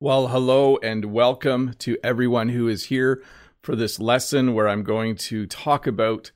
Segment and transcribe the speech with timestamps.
[0.00, 3.20] Well, hello and welcome to everyone who is here
[3.64, 6.30] for this lesson where I'm going to talk about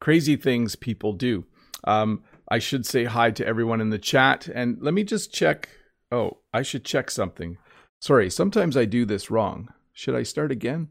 [0.00, 1.44] crazy things people do.
[1.82, 5.68] Um, I should say hi to everyone in the chat and let me just check.
[6.12, 7.58] Oh, I should check something.
[8.00, 9.70] Sorry, sometimes I do this wrong.
[9.92, 10.86] Should I start again?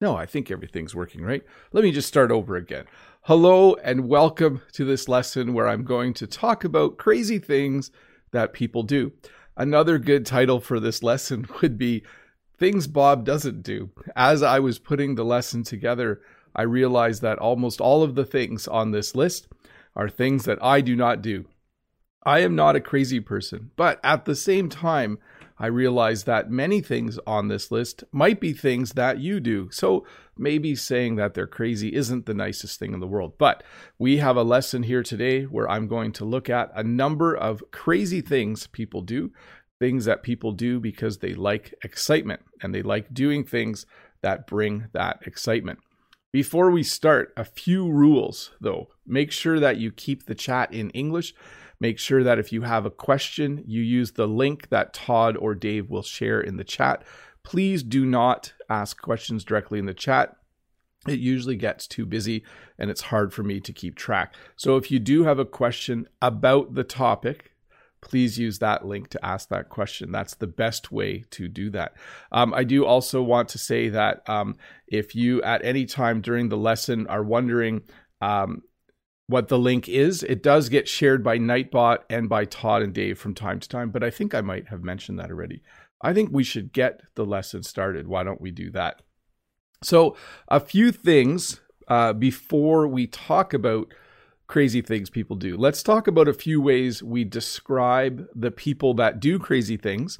[0.00, 1.42] No, I think everything's working right.
[1.72, 2.86] Let me just start over again.
[3.24, 7.90] Hello and welcome to this lesson where I'm going to talk about crazy things
[8.32, 9.12] that people do.
[9.58, 12.04] Another good title for this lesson would be
[12.56, 13.90] Things Bob Doesn't Do.
[14.14, 16.20] As I was putting the lesson together,
[16.54, 19.48] I realized that almost all of the things on this list
[19.96, 21.44] are things that I do not do.
[22.22, 25.18] I am not a crazy person, but at the same time,
[25.58, 29.68] I realize that many things on this list might be things that you do.
[29.72, 33.34] So maybe saying that they're crazy isn't the nicest thing in the world.
[33.38, 33.62] But
[33.98, 37.62] we have a lesson here today where I'm going to look at a number of
[37.72, 39.32] crazy things people do,
[39.80, 43.84] things that people do because they like excitement and they like doing things
[44.22, 45.80] that bring that excitement.
[46.30, 48.88] Before we start, a few rules though.
[49.06, 51.34] Make sure that you keep the chat in English
[51.80, 55.54] Make sure that if you have a question, you use the link that Todd or
[55.54, 57.04] Dave will share in the chat.
[57.44, 60.36] Please do not ask questions directly in the chat.
[61.06, 62.44] It usually gets too busy
[62.78, 64.34] and it's hard for me to keep track.
[64.56, 67.52] So if you do have a question about the topic,
[68.00, 70.12] please use that link to ask that question.
[70.12, 71.94] That's the best way to do that.
[72.32, 74.56] Um, I do also want to say that um,
[74.86, 77.82] if you at any time during the lesson are wondering
[78.20, 78.62] um,
[79.28, 80.22] what the link is.
[80.22, 83.90] It does get shared by Nightbot and by Todd and Dave from time to time,
[83.90, 85.62] but I think I might have mentioned that already.
[86.02, 88.08] I think we should get the lesson started.
[88.08, 89.02] Why don't we do that?
[89.82, 90.16] So,
[90.48, 93.92] a few things uh, before we talk about
[94.46, 95.56] crazy things people do.
[95.56, 100.18] Let's talk about a few ways we describe the people that do crazy things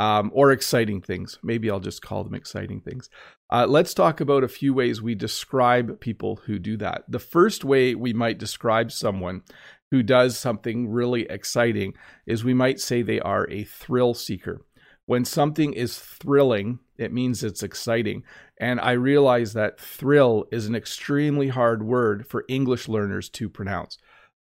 [0.00, 1.38] um, or exciting things.
[1.42, 3.10] Maybe I'll just call them exciting things.
[3.52, 7.04] Uh, let's talk about a few ways we describe people who do that.
[7.06, 9.42] The first way we might describe someone
[9.90, 11.92] who does something really exciting
[12.26, 14.62] is we might say they are a thrill seeker.
[15.04, 18.22] When something is thrilling, it means it's exciting.
[18.58, 23.98] And I realize that thrill is an extremely hard word for English learners to pronounce.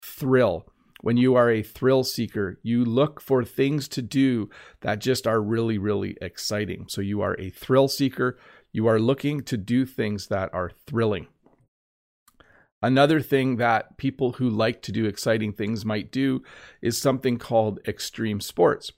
[0.01, 0.65] Thrill.
[1.03, 4.49] When you are a thrill seeker, you look for things to do
[4.79, 6.85] that just are really, really exciting.
[6.87, 8.39] So you are a thrill seeker.
[8.71, 11.27] You are looking to do things that are thrilling.
[12.81, 16.41] Another thing that people who like to do exciting things might do
[16.81, 18.93] is something called extreme sports.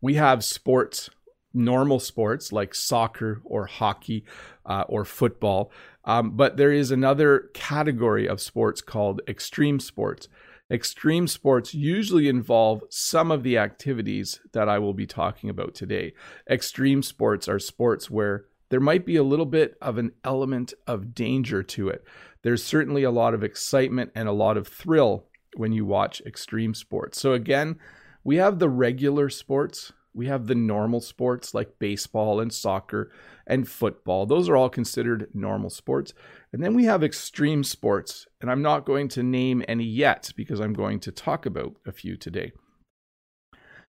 [0.00, 1.10] We have sports,
[1.52, 4.24] normal sports like soccer or hockey
[4.64, 5.70] uh, or football,
[6.06, 10.26] um, but there is another category of sports called extreme sports.
[10.70, 16.14] Extreme sports usually involve some of the activities that I will be talking about today.
[16.48, 21.12] Extreme sports are sports where there might be a little bit of an element of
[21.12, 22.04] danger to it.
[22.42, 25.26] There's certainly a lot of excitement and a lot of thrill
[25.56, 27.20] when you watch extreme sports.
[27.20, 27.78] So, again,
[28.22, 33.10] we have the regular sports, we have the normal sports like baseball and soccer
[33.50, 34.24] and football.
[34.24, 36.14] Those are all considered normal sports.
[36.52, 40.60] And then we have extreme sports, and I'm not going to name any yet because
[40.60, 42.52] I'm going to talk about a few today.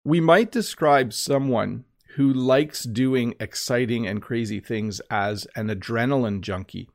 [0.04, 1.86] We might describe someone
[2.16, 6.90] who likes doing exciting and crazy things as an adrenaline junkie.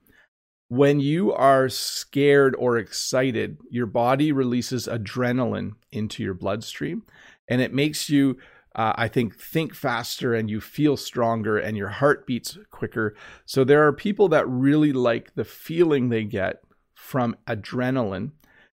[0.69, 7.03] When you are scared or excited, your body releases adrenaline into your bloodstream
[7.48, 8.38] and it makes you
[8.75, 13.16] uh, I think think faster and you feel stronger and your heart beats quicker.
[13.44, 16.62] So there are people that really like the feeling they get
[16.94, 18.32] from adrenaline.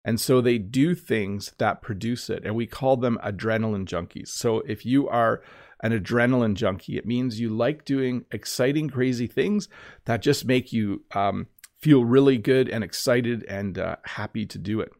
[0.05, 2.43] And so they do things that produce it.
[2.43, 4.29] And we call them adrenaline junkies.
[4.29, 5.41] So if you are
[5.81, 9.69] an adrenaline junkie, it means you like doing exciting, crazy things
[10.05, 11.47] that just make you um,
[11.79, 14.91] feel really good and excited and uh, happy to do it.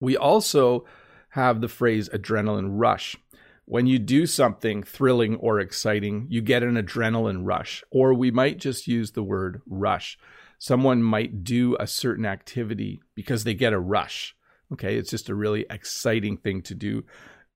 [0.00, 0.86] We also
[1.30, 3.16] have the phrase adrenaline rush
[3.70, 8.58] when you do something thrilling or exciting, you get an adrenaline rush, or we might
[8.58, 10.18] just use the word rush.
[10.58, 14.34] Someone might do a certain activity because they get a rush.
[14.72, 17.04] Okay, it's just a really exciting thing to do,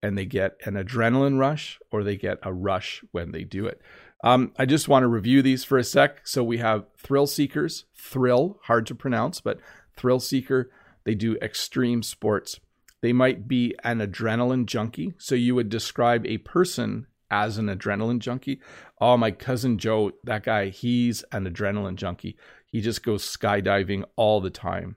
[0.05, 3.83] and they get an adrenaline rush or they get a rush when they do it.
[4.23, 6.25] Um, I just want to review these for a sec.
[6.29, 9.59] So we have thrill seekers, thrill, hard to pronounce, but
[9.97, 10.71] thrill seeker.
[11.03, 12.61] They do extreme sports.
[13.05, 15.13] They might be an adrenaline junkie.
[15.19, 18.63] So you would describe a person as an adrenaline junkie.
[18.99, 22.39] Oh, my cousin Joe, that guy, he's an adrenaline junkie.
[22.65, 24.97] He just goes skydiving all the time.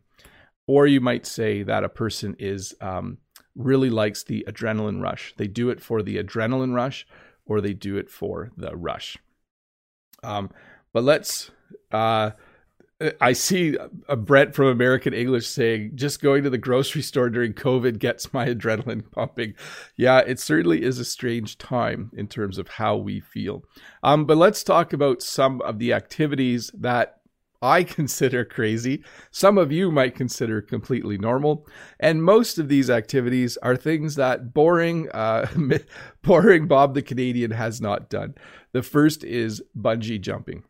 [0.67, 3.17] Or you might say that a person is um,
[3.55, 5.33] really likes the adrenaline rush.
[5.35, 7.05] They do it for the adrenaline rush,
[7.45, 9.17] or they do it for the rush.
[10.23, 10.49] Um,
[10.93, 11.51] but let's.
[11.91, 12.31] Uh,
[13.21, 13.77] I see
[14.09, 18.33] a Brett from American English saying, just going to the grocery store during COVID gets
[18.33, 19.53] my adrenaline pumping.
[19.95, 23.63] Yeah, it certainly is a strange time in terms of how we feel.
[24.01, 27.17] Um, but let's talk about some of the activities that
[27.61, 29.03] I consider crazy.
[29.29, 31.67] Some of you might consider completely normal.
[31.99, 35.47] And most of these activities are things that boring, uh,
[36.23, 38.33] boring Bob the Canadian has not done.
[38.71, 40.63] The first is bungee jumping.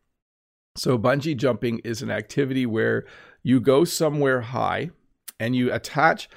[0.77, 3.05] So, bungee jumping is an activity where
[3.41, 4.91] you go somewhere high
[5.39, 6.29] and you attach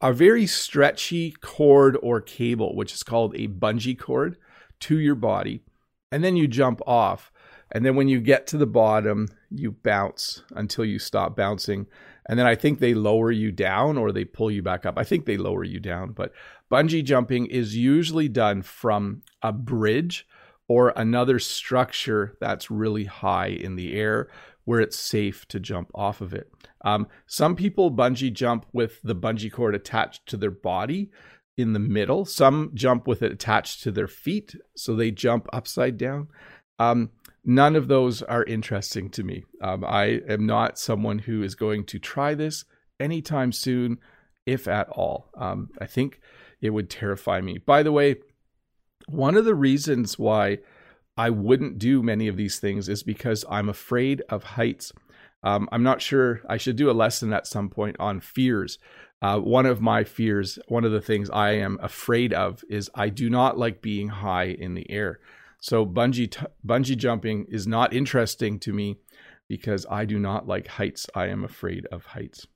[0.00, 4.36] a very stretchy cord or cable, which is called a bungee cord,
[4.80, 5.62] to your body.
[6.10, 7.30] And then you jump off.
[7.72, 11.86] And then when you get to the bottom, you bounce until you stop bouncing.
[12.26, 14.96] And then I think they lower you down or they pull you back up.
[14.96, 16.12] I think they lower you down.
[16.12, 16.32] But
[16.70, 20.26] bungee jumping is usually done from a bridge
[20.68, 24.28] or another structure that's really high in the air
[24.64, 26.50] where it's safe to jump off of it.
[26.84, 31.10] Um, some people bungee jump with the bungee cord attached to their body
[31.56, 32.24] in the middle.
[32.24, 36.28] Some jump with it attached to their feet, so they jump upside down.
[36.78, 37.10] Um,
[37.44, 39.44] none of those are interesting to me.
[39.62, 42.64] Um, I am not someone who is going to try this
[42.98, 43.98] anytime soon,
[44.46, 45.30] if at all.
[45.36, 46.20] Um, I think
[46.60, 47.58] it would terrify me.
[47.58, 48.16] By the way,
[49.06, 50.58] one of the reasons why
[51.16, 54.92] I wouldn't do many of these things is because I'm afraid of heights.
[55.42, 56.40] Um, I'm not sure.
[56.48, 58.78] I should do a lesson at some point on fears.
[59.22, 63.08] Uh, one of my fears, one of the things I am afraid of, is I
[63.10, 65.20] do not like being high in the air.
[65.60, 68.96] So bungee t- bungee jumping is not interesting to me
[69.48, 71.06] because I do not like heights.
[71.14, 72.46] I am afraid of heights.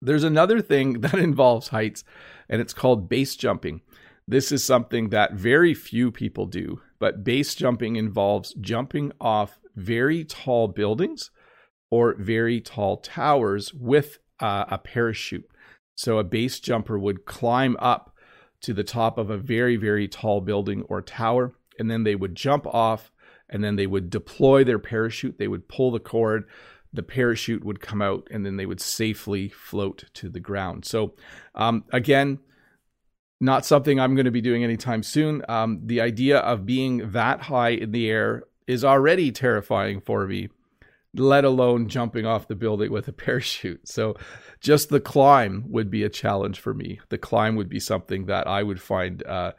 [0.00, 2.04] There's another thing that involves heights,
[2.48, 3.82] and it's called base jumping.
[4.26, 10.24] This is something that very few people do, but base jumping involves jumping off very
[10.24, 11.30] tall buildings
[11.90, 15.48] or very tall towers with uh, a parachute.
[15.94, 18.16] So a base jumper would climb up
[18.62, 22.34] to the top of a very, very tall building or tower, and then they would
[22.34, 23.12] jump off
[23.50, 25.38] and then they would deploy their parachute.
[25.38, 26.48] They would pull the cord,
[26.92, 30.86] the parachute would come out, and then they would safely float to the ground.
[30.86, 31.14] So,
[31.54, 32.38] um, again,
[33.44, 35.42] not something I'm going to be doing anytime soon.
[35.48, 40.48] Um, the idea of being that high in the air is already terrifying for me,
[41.14, 43.86] let alone jumping off the building with a parachute.
[43.86, 44.16] So,
[44.60, 47.00] just the climb would be a challenge for me.
[47.10, 49.52] The climb would be something that I would find uh,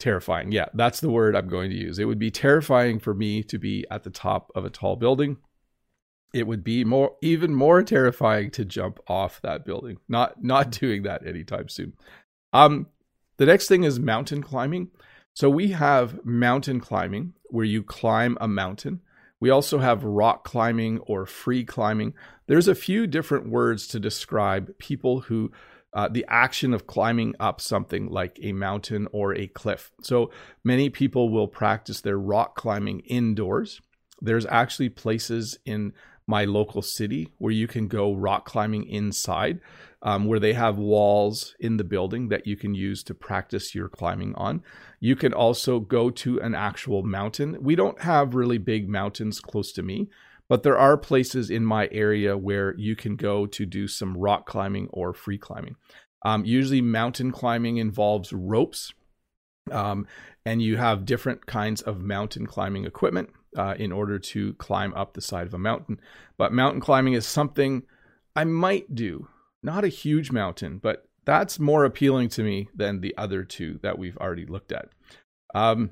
[0.00, 0.50] terrifying.
[0.50, 2.00] Yeah, that's the word I'm going to use.
[2.00, 5.36] It would be terrifying for me to be at the top of a tall building.
[6.34, 9.98] It would be more, even more terrifying to jump off that building.
[10.08, 11.94] Not, not doing that anytime soon.
[12.52, 12.86] Um,
[13.36, 14.90] the next thing is mountain climbing.
[15.34, 19.00] So we have mountain climbing where you climb a mountain.
[19.40, 22.14] We also have rock climbing or free climbing.
[22.48, 25.52] There's a few different words to describe people who
[25.94, 29.90] uh, the action of climbing up something like a mountain or a cliff.
[30.02, 30.30] So
[30.62, 33.80] many people will practice their rock climbing indoors.
[34.20, 35.92] There's actually places in
[36.26, 39.60] my local city where you can go rock climbing inside
[40.02, 43.88] um, where they have walls in the building that you can use to practice your
[43.88, 44.62] climbing on.
[45.00, 47.56] You can also go to an actual mountain.
[47.60, 50.08] We don't have really big mountains close to me,
[50.48, 54.46] but there are places in my area where you can go to do some rock
[54.46, 55.76] climbing or free climbing.
[56.24, 58.92] Um, usually, mountain climbing involves ropes,
[59.70, 60.06] um,
[60.44, 65.14] and you have different kinds of mountain climbing equipment uh, in order to climb up
[65.14, 66.00] the side of a mountain.
[66.36, 67.82] But mountain climbing is something
[68.34, 69.28] I might do
[69.62, 73.98] not a huge mountain, but that's more appealing to me than the other two that
[73.98, 74.88] we've already looked at.
[75.54, 75.90] Um,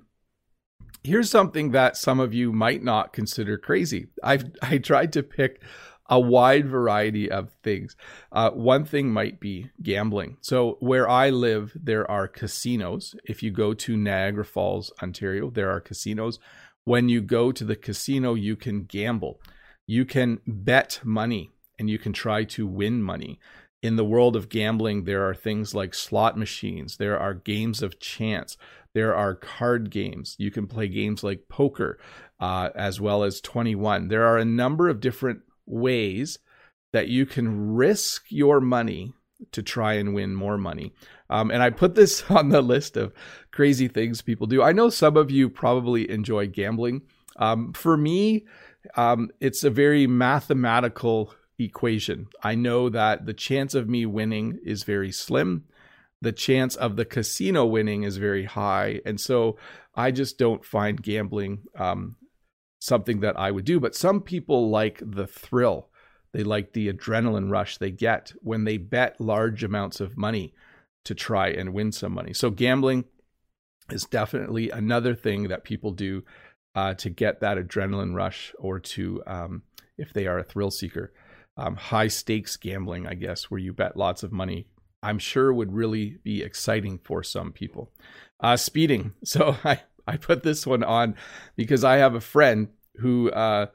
[1.02, 4.08] here's something that some of you might not consider crazy.
[4.23, 5.62] I've I tried to pick
[6.08, 7.96] a wide variety of things.
[8.30, 10.37] Uh, one thing might be gambling.
[10.40, 13.14] So where I live, there are casinos.
[13.25, 16.38] If you go to Niagara Falls, Ontario, there are casinos.
[16.85, 19.40] When you go to the casino, you can gamble.
[19.88, 23.38] You can bet money and you can try to win money.
[23.83, 28.00] In the world of gambling, there are things like slot machines, there are games of
[28.00, 28.56] chance,
[28.97, 30.37] there are card games.
[30.38, 31.99] You can play games like poker,
[32.40, 34.09] uh, as well as 21.
[34.09, 36.38] There are a number of different ways
[36.95, 39.12] that you can risk your money
[39.52, 40.95] to try and win more money.
[41.28, 43.12] Um, and I put this on the list of
[43.52, 44.62] crazy things people do.
[44.62, 47.02] I know some of you probably enjoy gambling.
[47.37, 48.47] Um, for me,
[48.97, 52.28] um, it's a very mathematical equation.
[52.42, 55.64] I know that the chance of me winning is very slim.
[56.20, 59.00] the chance of the casino winning is very high.
[59.04, 59.56] And so
[59.94, 62.16] I just don't find gambling um,
[62.80, 63.80] something that I would do.
[63.80, 65.88] But some people like the thrill,
[66.32, 70.54] they like the adrenaline rush they get when they bet large amounts of money
[71.04, 72.32] to try and win some money.
[72.32, 73.04] So gambling
[73.90, 76.25] is definitely another thing that people do
[76.75, 79.62] uh, to get that adrenaline rush or to, um,
[79.96, 81.12] if they are a thrill seeker.
[81.56, 84.66] Um, high stakes gambling, I guess, where you bet lots of money,
[85.02, 87.92] I'm sure would really be exciting for some people.
[88.40, 89.14] Uh, speeding.
[89.25, 91.16] So I, I put this one on
[91.56, 93.66] because I have a friend who uh,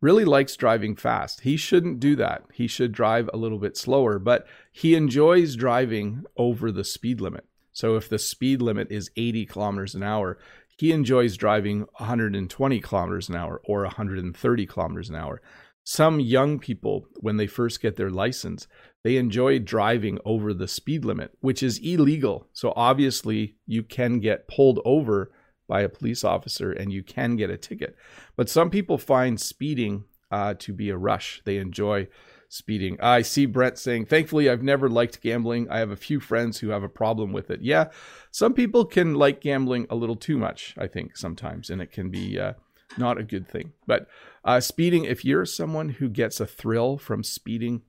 [0.00, 1.40] really likes driving fast.
[1.40, 2.44] He shouldn't do that.
[2.52, 7.44] He should drive a little bit slower, but he enjoys driving over the speed limit.
[7.72, 10.38] So if the speed limit is 80 kilometers an hour,
[10.76, 15.42] he enjoys driving 120 kilometers an hour or 130 kilometers an hour.
[15.84, 18.68] Some young people, when they first get their license,
[19.02, 22.46] they enjoy driving over the speed limit, which is illegal.
[22.52, 25.32] So obviously, you can get pulled over
[25.66, 27.96] by a police officer and you can get a ticket.
[28.36, 31.42] But some people find speeding uh, to be a rush.
[31.44, 32.08] They enjoy
[32.48, 32.98] speeding.
[33.00, 35.70] I see Brent saying, thankfully, I've never liked gambling.
[35.70, 37.62] I have a few friends who have a problem with it.
[37.62, 37.86] Yeah,
[38.32, 42.10] some people can like gambling a little too much, I think, sometimes, and it can
[42.10, 42.54] be uh,
[42.98, 43.72] not a good thing.
[43.86, 44.06] But
[44.44, 47.82] uh, speeding, if you're someone who gets a thrill from speeding,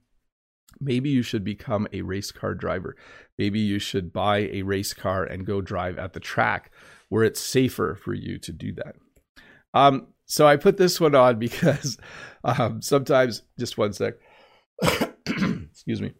[0.79, 2.95] maybe you should become a race car driver.
[3.37, 6.71] Maybe you should buy a race car and go drive at the track
[7.09, 8.95] where it's safer for you to do that.
[9.73, 11.97] Um, so I put this one on because
[12.43, 14.15] um, sometimes, just one sec.
[15.25, 16.13] Excuse me.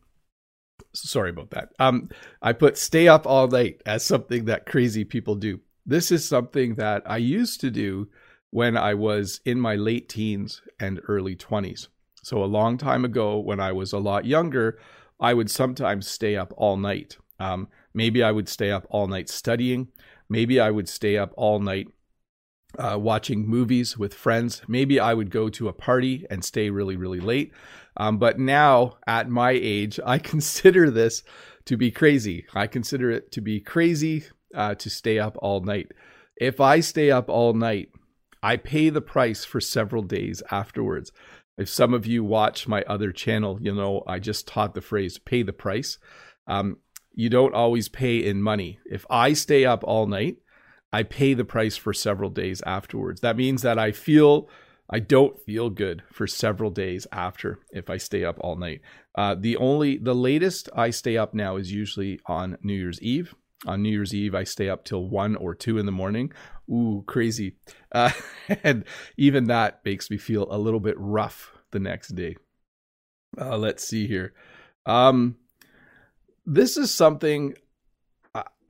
[0.94, 1.70] Sorry about that.
[1.80, 2.10] Um,
[2.42, 5.62] I put stay up all night as something that crazy people do.
[5.86, 8.10] This is something that I used to do
[8.52, 11.88] when I was in my late teens and early 20s.
[12.24, 14.78] So, a long time ago, when I was a lot younger,
[15.20, 17.18] I would sometimes stay up all night.
[17.40, 19.88] Um, maybe I would stay up all night studying.
[20.30, 21.88] Maybe I would stay up all night
[22.78, 24.62] uh, watching movies with friends.
[24.68, 27.52] Maybe I would go to a party and stay really, really late.
[27.98, 31.24] Um, but now, at my age, I consider this
[31.66, 32.46] to be crazy.
[32.54, 35.92] I consider it to be crazy uh, to stay up all night.
[36.38, 37.90] If I stay up all night,
[38.44, 41.12] I pay the price for several days afterwards.
[41.58, 45.20] If some of you watch my other channel, you know I just taught the phrase
[45.20, 45.98] pay the price.
[46.48, 46.78] Um,
[47.14, 48.80] you don't always pay in money.
[48.86, 50.38] If I stay up all night,
[50.94, 53.22] I pay the price for several days afterwards.
[53.22, 54.50] That means that I feel
[54.90, 58.82] I don't feel good for several days after if I stay up all night.
[59.16, 63.34] Uh, the only the latest I stay up now is usually on New Year's Eve.
[63.66, 66.34] On New Year's Eve, I stay up till one or two in the morning.
[66.72, 67.56] Ooh, crazy!
[67.92, 68.12] Uh,
[68.64, 68.86] and
[69.18, 72.36] even that makes me feel a little bit rough the next day.
[73.40, 74.34] Uh, let's see here.
[74.86, 75.38] Um,
[76.46, 77.56] this is something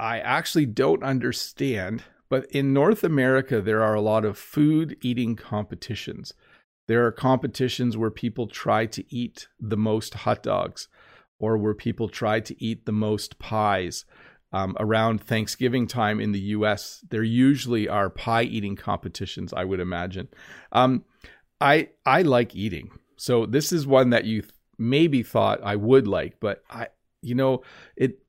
[0.01, 5.36] I actually don't understand, but in North America, there are a lot of food eating
[5.36, 6.34] competitions.
[6.88, 10.88] There are competitions where people try to eat the most hot dogs
[11.38, 14.05] or where people try to eat the most pies.
[14.53, 19.79] Um, around Thanksgiving time in the US, there usually are pie eating competitions, I would
[19.79, 20.27] imagine.
[20.74, 21.05] Um,
[21.62, 22.91] I, I like eating.
[23.15, 26.88] So this is one that you th- maybe thought I would like, but I,
[27.22, 27.62] you know,
[27.96, 28.20] it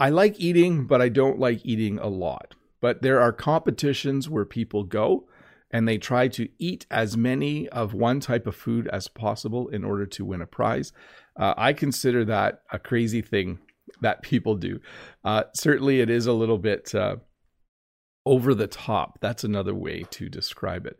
[0.00, 2.54] I like eating, but I don't like eating a lot.
[2.80, 5.28] But there are competitions where people go
[5.70, 9.84] and they try to eat as many of one type of food as possible in
[9.84, 10.92] order to win a prize.
[11.36, 13.58] Uh, I consider that a crazy thing
[14.00, 14.80] that people do.
[15.24, 17.16] Uh, certainly, it is a little bit uh,
[18.24, 19.18] over the top.
[19.20, 20.98] That's another way to describe it.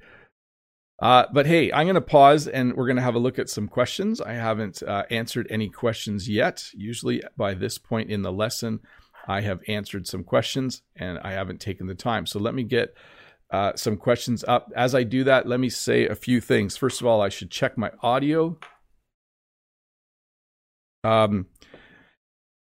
[1.00, 3.48] Uh, but hey, I'm going to pause and we're going to have a look at
[3.48, 4.20] some questions.
[4.20, 6.70] I haven't uh, answered any questions yet.
[6.74, 8.80] Usually, by this point in the lesson,
[9.28, 12.26] I have answered some questions and I haven't taken the time.
[12.26, 12.94] So let me get
[13.52, 14.72] uh, some questions up.
[14.74, 16.76] As I do that, let me say a few things.
[16.76, 18.58] First of all, I should check my audio.
[21.04, 21.46] Um,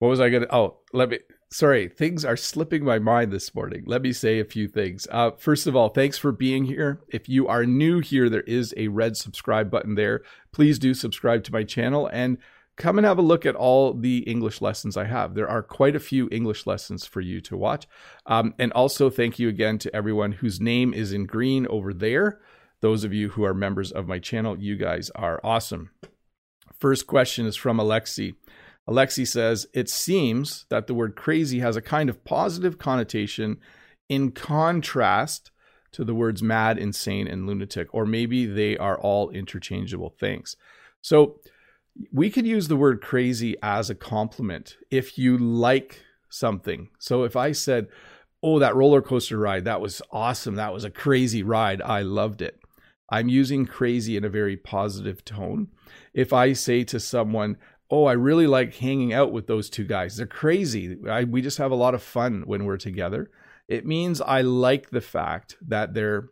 [0.04, 0.54] what was I going to?
[0.54, 1.18] Oh, let me
[1.50, 3.84] sorry, things are slipping my mind this morning.
[3.86, 5.08] Let me say a few things.
[5.10, 7.00] Uh, first of all, thanks for being here.
[7.08, 10.20] If you are new here, there is a red subscribe button there.
[10.52, 12.36] Please do subscribe to my channel and
[12.76, 15.34] come and have a look at all the English lessons I have.
[15.34, 17.86] There are quite a few English lessons for you to watch.
[18.26, 22.40] Um, and also, thank you again to everyone whose name is in green over there.
[22.82, 25.92] Those of you who are members of my channel, you guys are awesome.
[26.78, 28.34] First question is from Alexi.
[28.88, 33.58] Alexi says, It seems that the word crazy has a kind of positive connotation
[34.08, 35.50] in contrast
[35.92, 40.56] to the words mad, insane, and lunatic, or maybe they are all interchangeable things.
[41.00, 41.40] So
[42.12, 46.88] we could use the word crazy as a compliment if you like something.
[46.98, 47.88] So if I said,
[48.42, 50.56] Oh, that roller coaster ride, that was awesome.
[50.56, 51.80] That was a crazy ride.
[51.80, 52.60] I loved it.
[53.10, 55.68] I'm using crazy in a very positive tone.
[56.12, 57.56] If I say to someone,
[57.94, 60.16] Oh, I really like hanging out with those two guys.
[60.16, 60.96] They're crazy.
[61.08, 63.30] I, we just have a lot of fun when we're together.
[63.68, 66.30] It means I like the fact that they're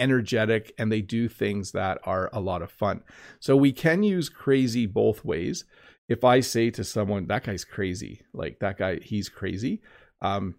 [0.00, 3.04] energetic and they do things that are a lot of fun.
[3.38, 5.64] So we can use crazy both ways.
[6.08, 9.82] If I say to someone, that guy's crazy, like that guy, he's crazy,
[10.20, 10.56] um,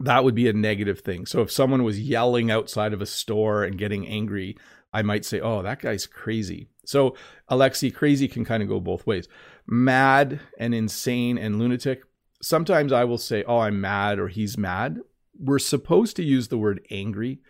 [0.00, 1.26] that would be a negative thing.
[1.26, 4.56] So if someone was yelling outside of a store and getting angry,
[4.90, 6.70] I might say, oh, that guy's crazy.
[6.88, 7.16] So
[7.50, 9.28] Alexi, crazy can kind of go both ways.
[9.66, 12.02] Mad and insane and lunatic.
[12.42, 15.00] Sometimes I will say, oh, I'm mad or he's mad.
[15.38, 17.40] We're supposed to use the word angry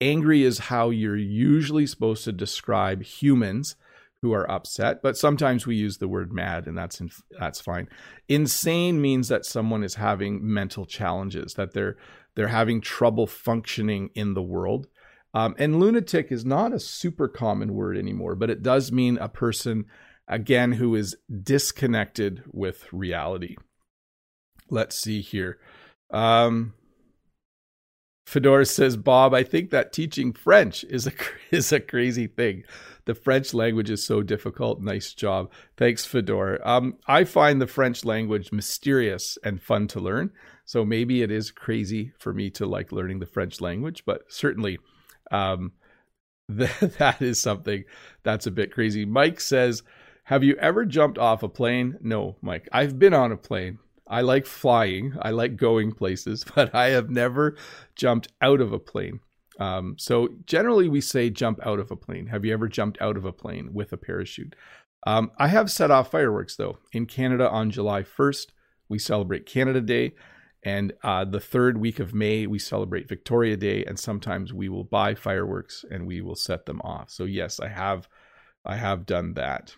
[0.00, 3.76] Angry is how you're usually supposed to describe humans
[4.22, 7.02] who are upset, but sometimes we use the word mad, and that's
[7.38, 7.86] that's fine.
[8.28, 11.96] Insane means that someone is having mental challenges, that they're
[12.34, 14.86] they're having trouble functioning in the world.
[15.32, 19.28] Um, and lunatic is not a super common word anymore, but it does mean a
[19.28, 19.84] person,
[20.26, 23.56] again, who is disconnected with reality.
[24.68, 25.58] Let's see here.
[26.10, 26.74] Um,
[28.26, 31.12] Fedora says, Bob, I think that teaching French is a
[31.50, 32.62] is a crazy thing.
[33.06, 34.80] The French language is so difficult.
[34.80, 35.50] Nice job.
[35.76, 36.60] Thanks, Fedora.
[36.64, 40.30] Um, I find the French language mysterious and fun to learn.
[40.64, 44.78] So maybe it is crazy for me to like learning the French language, but certainly
[45.30, 45.72] um,
[46.48, 47.84] that, that is something
[48.22, 49.04] that's a bit crazy.
[49.04, 49.82] Mike says,
[50.24, 51.96] Have you ever jumped off a plane?
[52.00, 52.68] No, Mike.
[52.72, 53.78] I've been on a plane.
[54.06, 55.14] I like flying.
[55.22, 57.56] I like going places, but I have never
[57.94, 59.20] jumped out of a plane.
[59.60, 62.26] Um, so generally, we say jump out of a plane.
[62.26, 64.56] Have you ever jumped out of a plane with a parachute?
[65.06, 66.78] Um, I have set off fireworks though.
[66.92, 68.48] In Canada on July 1st,
[68.88, 70.14] we celebrate Canada Day.
[70.62, 73.84] And uh, the third week of May, we celebrate Victoria Day.
[73.84, 77.10] And sometimes we will buy fireworks and we will set them off.
[77.10, 78.08] So yes, I have,
[78.64, 79.74] I have done that.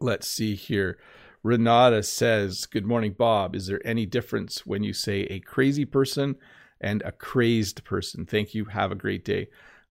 [0.00, 0.98] Let's see here.
[1.42, 3.54] Renata says, Good morning, Bob.
[3.54, 6.36] Is there any difference when you say a crazy person
[6.80, 8.26] and a crazed person?
[8.26, 8.66] Thank you.
[8.66, 9.48] Have a great day.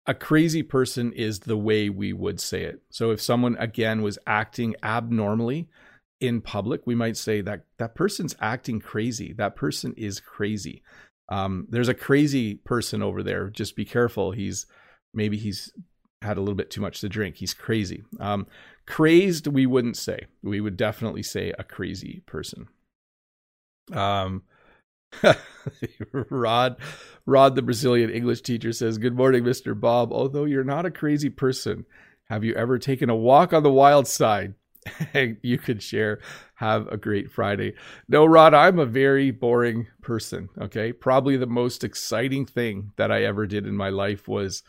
[0.06, 2.82] A crazy person is the way we would say it.
[2.88, 5.68] So if someone, again, was acting abnormally
[6.20, 9.32] in public, we might say that that person's acting crazy.
[9.32, 10.82] That person is crazy.
[11.28, 13.50] Um, there's a crazy person over there.
[13.50, 14.32] Just be careful.
[14.32, 14.66] He's
[15.14, 15.72] maybe he's
[16.22, 17.36] had a little bit too much to drink.
[17.36, 18.02] He's crazy.
[18.18, 18.46] Um,
[18.86, 20.26] crazed, we wouldn't say.
[20.42, 22.68] We would definitely say a crazy person.
[23.92, 24.42] Um,
[26.12, 26.76] Rod,
[27.24, 30.12] Rod, the Brazilian English teacher says, "Good morning, Mister Bob.
[30.12, 31.86] Although you're not a crazy person,
[32.28, 34.54] have you ever taken a walk on the wild side?"
[35.42, 36.20] you could share.
[36.56, 37.74] Have a great Friday.
[38.08, 40.48] No, Rod, I'm a very boring person.
[40.60, 44.62] Okay, probably the most exciting thing that I ever did in my life was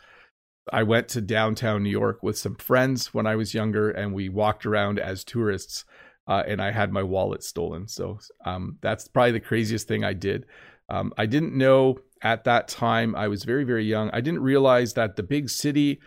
[0.72, 4.28] I went to downtown New York with some friends when I was younger, and we
[4.28, 5.84] walked around as tourists.
[6.28, 7.88] Uh, and I had my wallet stolen.
[7.88, 10.46] So um, that's probably the craziest thing I did.
[10.88, 13.16] Um, I didn't know at that time.
[13.16, 14.10] I was very, very young.
[14.12, 15.98] I didn't realize that the big city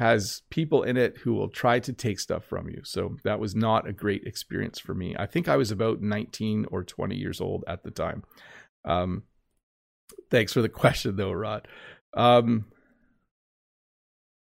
[0.00, 2.80] has people in it who will try to take stuff from you.
[2.84, 5.14] So that was not a great experience for me.
[5.18, 8.24] I think I was about 19 or 20 years old at the time.
[8.86, 9.24] Um,
[10.30, 11.68] thanks for the question, though, Rod.
[12.16, 12.64] Um,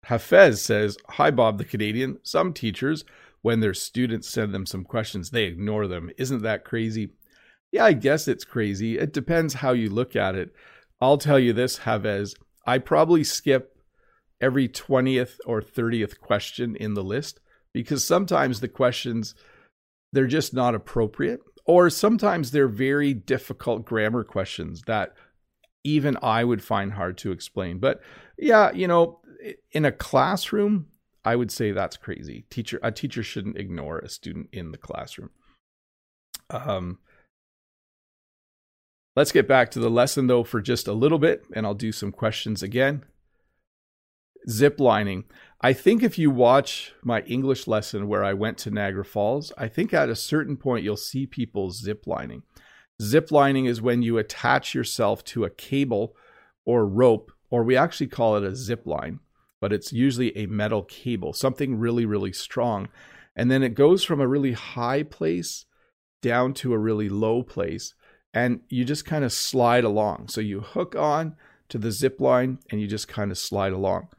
[0.07, 2.19] Hafez says, Hi, Bob the Canadian.
[2.23, 3.05] Some teachers,
[3.41, 6.09] when their students send them some questions, they ignore them.
[6.17, 7.11] Isn't that crazy?
[7.71, 8.97] Yeah, I guess it's crazy.
[8.97, 10.53] It depends how you look at it.
[10.99, 12.35] I'll tell you this, Hafez.
[12.65, 13.76] I probably skip
[14.39, 17.39] every 20th or 30th question in the list
[17.73, 19.35] because sometimes the questions
[20.13, 25.13] they're just not appropriate or sometimes they're very difficult grammar questions that
[25.83, 27.79] even I would find hard to explain.
[27.79, 28.01] But
[28.37, 29.19] yeah, you know,
[29.71, 30.87] in a classroom,
[31.23, 32.45] I would say that's crazy.
[32.49, 35.29] Teacher, a teacher shouldn't ignore a student in the classroom.
[36.49, 36.99] Um,
[39.15, 41.91] let's get back to the lesson though for just a little bit, and I'll do
[41.91, 43.03] some questions again.
[44.49, 45.25] Zip lining.
[45.61, 49.67] I think if you watch my English lesson where I went to Niagara Falls, I
[49.67, 52.43] think at a certain point you'll see people zip lining.
[53.01, 56.15] Zip lining is when you attach yourself to a cable
[56.65, 59.19] or rope, or we actually call it a zip line
[59.59, 62.89] but it's usually a metal cable, something really, really strong.
[63.35, 65.65] And then it goes from a really high place
[66.21, 67.93] down to a really low place.
[68.33, 70.27] And you just kind of slide along.
[70.29, 71.35] So you hook on
[71.69, 74.09] to the zip line and you just kind of slide along.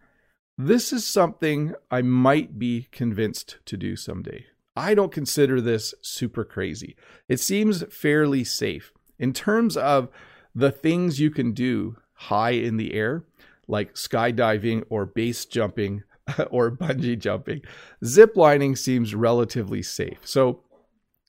[0.60, 4.46] This is something I might be convinced to do someday.
[4.74, 6.96] I don't consider this super crazy.
[7.28, 8.92] It seems fairly safe.
[9.20, 10.08] In terms of
[10.56, 13.22] the things you can do high in the air,
[13.68, 16.02] like skydiving or base jumping
[16.50, 17.62] or bungee jumping,
[18.04, 20.18] zip lining seems relatively safe.
[20.24, 20.64] So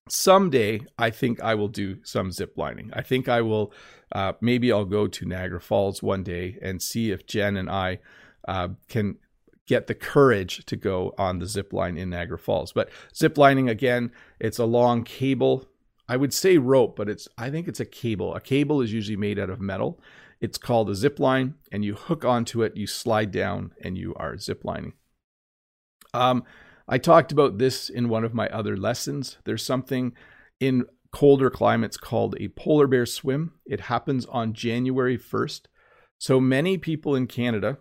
[0.08, 2.90] someday I think I will do some zip lining.
[2.94, 3.74] I think I will,
[4.12, 8.00] uh, maybe I'll go to Niagara Falls one day and see if Jen and I
[8.50, 9.18] uh, can
[9.68, 12.74] get the courage to go on the zip line in Niagara Falls.
[12.74, 15.70] But zip lining again, it's a long cable.
[16.08, 18.34] I would say rope, but it's I think it's a cable.
[18.34, 20.02] A cable is usually made out of metal.
[20.42, 24.16] It's called a zip line, and you hook onto it, you slide down, and you
[24.16, 24.94] are zip lining.
[26.14, 26.44] Um,
[26.88, 29.38] I talked about this in one of my other lessons.
[29.44, 30.14] There's something
[30.60, 33.54] in colder climates called a polar bear swim.
[33.66, 35.62] It happens on January 1st.
[36.18, 37.78] So many people in Canada,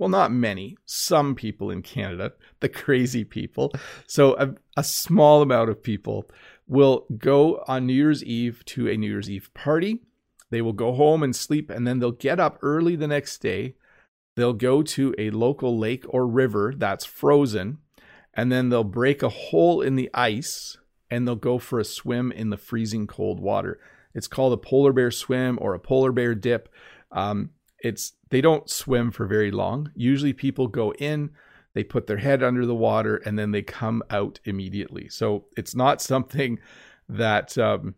[0.00, 3.70] well, not many, some people in Canada, the crazy people.
[4.06, 6.24] So a, a, small amount of people
[6.66, 10.00] will go on New Year's Eve to a New Year's Eve party.
[10.48, 13.74] They will go home and sleep, and then they'll get up early the next day.
[14.36, 17.76] They'll go to a local lake or river that's frozen,
[18.32, 20.78] and then they'll break a hole in the ice
[21.10, 23.78] and they'll go for a swim in the freezing cold water.
[24.14, 26.70] It's called a polar bear swim or a polar bear dip.
[27.12, 29.90] Um, it's they don't swim for very long.
[29.94, 31.30] Usually people go in,
[31.74, 35.08] they put their head under the water, and then they come out immediately.
[35.08, 36.58] So it's not something
[37.08, 37.94] that um,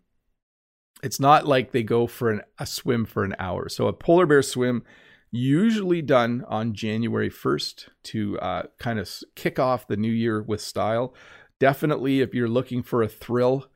[1.02, 3.68] it's not like they go for an, a swim for an hour.
[3.68, 4.82] So a polar bear swim
[5.30, 10.60] usually done on January 1st to uh, kind of kick off the new year with
[10.60, 11.14] style.
[11.58, 13.66] Definitely, if you're looking for a thrill,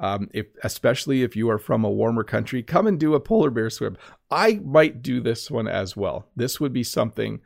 [0.00, 3.50] um, if especially if you are from a warmer country, come and do a polar
[3.50, 3.96] bear swim.
[4.30, 6.26] I might do this one as well.
[6.34, 7.40] This would be something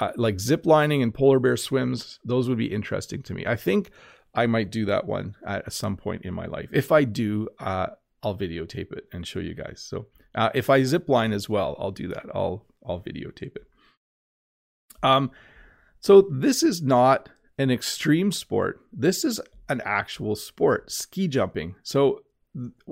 [0.00, 2.18] uh, like zip lining and polar bear swims.
[2.24, 3.46] Those would be interesting to me.
[3.46, 3.90] I think
[4.34, 6.70] I might do that one at some point in my life.
[6.72, 7.88] If I do, uh,
[8.22, 9.84] I'll videotape it and show you guys.
[9.86, 12.24] So uh, if I zip line as well, I'll do that.
[12.34, 13.66] I'll I'll videotape it.
[15.02, 15.30] Um,
[16.00, 17.28] so this is not
[17.58, 18.80] an extreme sport.
[18.92, 21.76] This is an actual sport, ski jumping.
[21.82, 22.22] So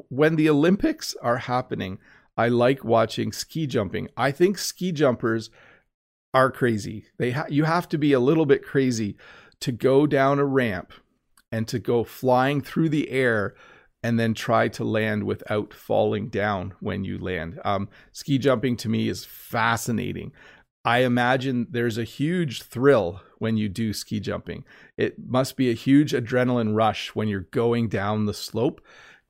[0.09, 1.98] when the Olympics are happening,
[2.37, 4.09] I like watching ski jumping.
[4.16, 5.50] I think ski jumpers
[6.33, 7.06] are crazy.
[7.18, 9.16] They ha- you have to be a little bit crazy
[9.61, 10.92] to go down a ramp
[11.52, 13.54] and to go flying through the air
[14.02, 17.61] and then try to land without falling down when you land.
[17.64, 20.33] Um, ski jumping to me is fascinating.
[20.85, 24.64] I imagine there's a huge thrill when you do ski jumping.
[24.96, 28.81] It must be a huge adrenaline rush when you're going down the slope.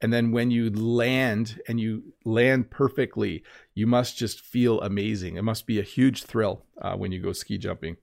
[0.02, 5.36] And then when you land and you land perfectly, you must just feel amazing.
[5.36, 7.98] It must be a huge thrill uh, when you go ski jumping.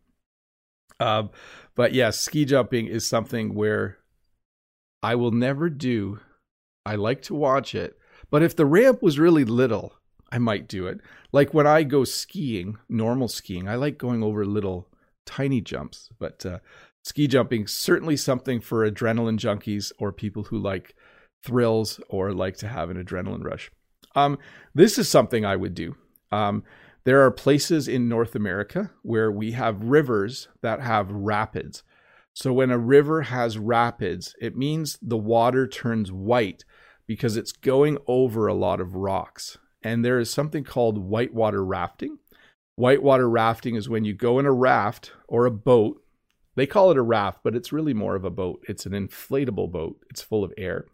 [0.99, 1.29] Um,
[1.75, 3.97] but yes, yeah, ski jumping is something where
[5.03, 6.21] I will never do.
[6.85, 7.99] I like to watch it.
[8.29, 9.93] But if the ramp was really little,
[10.31, 11.01] I might do it.
[11.33, 14.87] Like when I go skiing, normal skiing, I like going over little
[15.27, 16.09] tiny jumps.
[16.17, 16.59] But uh,
[17.03, 20.95] ski jumping certainly something for adrenaline junkies or people who like
[21.43, 23.69] thrills or like to have an adrenaline rush.
[24.15, 24.39] Um,
[24.73, 25.95] this is something I would do.
[26.31, 26.63] Um,
[27.03, 31.83] there are places in North America where we have rivers that have rapids.
[32.33, 36.65] So when a river has rapids, it means the water turns white
[37.05, 42.17] because it's going over a lot of rocks and there is something called whitewater rafting.
[42.77, 45.99] Whitewater rafting is when you go in a raft or a boat.
[46.55, 48.63] They call it a raft, but it's really more of a boat.
[48.69, 50.85] It's an inflatable boat, it's full of air.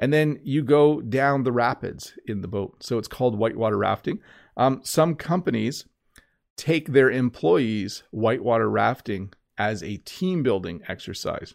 [0.00, 2.82] And then you go down the rapids in the boat.
[2.82, 4.18] So it's called whitewater rafting.
[4.56, 5.84] Um, some companies
[6.56, 11.54] take their employees whitewater rafting as a team building exercise.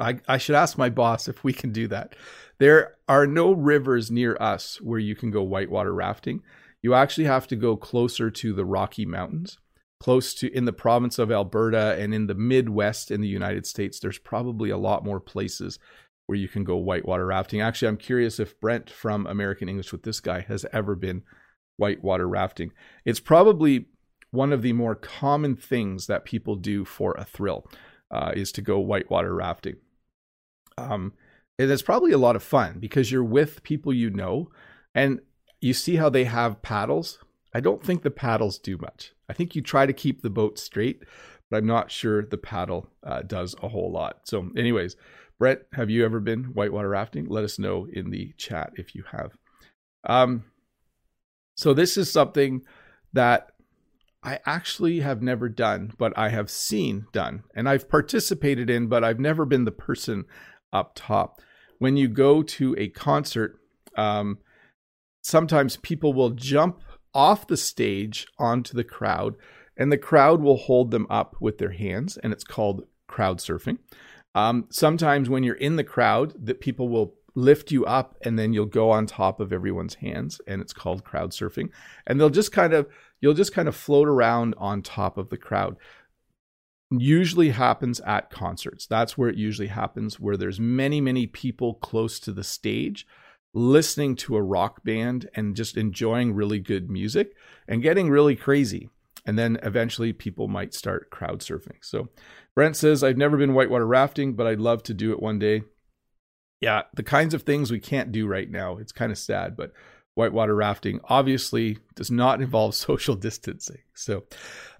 [0.00, 2.16] I, I should ask my boss if we can do that.
[2.58, 6.42] There are no rivers near us where you can go whitewater rafting.
[6.82, 9.58] You actually have to go closer to the Rocky Mountains,
[10.00, 14.00] close to in the province of Alberta and in the Midwest in the United States.
[14.00, 15.78] There's probably a lot more places
[16.26, 17.60] where you can go whitewater rafting.
[17.60, 21.22] Actually, I'm curious if Brent from American English with this guy has ever been
[21.76, 22.72] whitewater rafting.
[23.04, 23.86] It's probably
[24.30, 27.66] one of the more common things that people do for a thrill
[28.10, 29.76] uh, is to go whitewater rafting.
[30.78, 31.12] Um,
[31.58, 34.50] and it's probably a lot of fun because you're with people you know
[34.94, 35.20] and
[35.62, 37.18] you see how they have paddles.
[37.54, 39.12] I don't think the paddles do much.
[39.28, 41.02] I think you try to keep the boat straight,
[41.50, 44.22] but I'm not sure the paddle uh, does a whole lot.
[44.24, 44.96] So, anyways,
[45.38, 47.26] Brett, have you ever been whitewater rafting?
[47.26, 49.30] Let us know in the chat if you have.
[50.04, 50.44] Um,
[51.54, 52.62] so, this is something
[53.12, 53.52] that
[54.24, 59.04] I actually have never done, but I have seen done and I've participated in, but
[59.04, 60.24] I've never been the person
[60.72, 61.40] up top.
[61.78, 63.58] When you go to a concert,
[63.96, 64.38] um,
[65.22, 66.82] sometimes people will jump
[67.14, 69.36] off the stage onto the crowd,
[69.76, 73.78] and the crowd will hold them up with their hands, and it's called crowd surfing.
[74.34, 78.52] Um, sometimes when you're in the crowd, that people will lift you up and then
[78.52, 81.70] you'll go on top of everyone's hands and it's called crowd surfing.
[82.06, 82.88] And they'll just kind of
[83.20, 85.76] you'll just kind of float around on top of the crowd.
[86.90, 88.86] Usually happens at concerts.
[88.86, 93.06] That's where it usually happens where there's many many people close to the stage
[93.54, 97.34] listening to a rock band and just enjoying really good music
[97.68, 98.88] and getting really crazy
[99.26, 102.08] and then eventually people might start crowd surfing so
[102.54, 105.62] brent says i've never been whitewater rafting but i'd love to do it one day
[106.62, 108.78] yeah, the kinds of things we can't do right now.
[108.78, 109.72] It's kind of sad, but
[110.14, 113.80] whitewater rafting obviously does not involve social distancing.
[113.94, 114.22] So,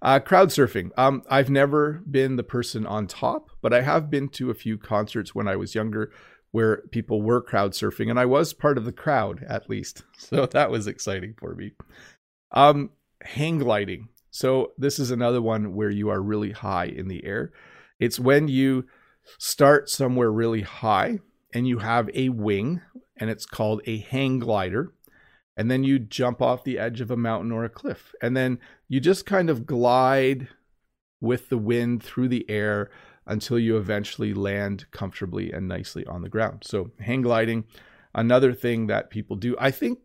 [0.00, 0.90] uh, crowd surfing.
[0.96, 4.78] Um, I've never been the person on top, but I have been to a few
[4.78, 6.12] concerts when I was younger
[6.52, 10.04] where people were crowd surfing, and I was part of the crowd at least.
[10.16, 11.72] So that was exciting for me.
[12.52, 12.90] Um,
[13.22, 14.08] hang gliding.
[14.30, 17.52] So this is another one where you are really high in the air.
[17.98, 18.86] It's when you
[19.38, 21.18] start somewhere really high
[21.52, 22.80] and you have a wing,
[23.16, 24.92] and it's called a hang glider.
[25.56, 28.14] And then you jump off the edge of a mountain or a cliff.
[28.22, 30.48] And then you just kind of glide
[31.20, 32.90] with the wind through the air
[33.26, 36.62] until you eventually land comfortably and nicely on the ground.
[36.64, 37.64] So, hang gliding,
[38.14, 39.56] another thing that people do.
[39.58, 40.00] I think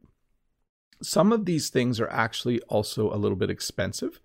[1.02, 4.20] some of these things are actually also a little bit expensive.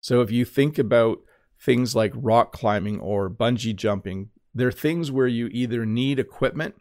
[0.00, 1.18] So, if you think about
[1.60, 6.74] things like rock climbing or bungee jumping, they're things where you either need equipment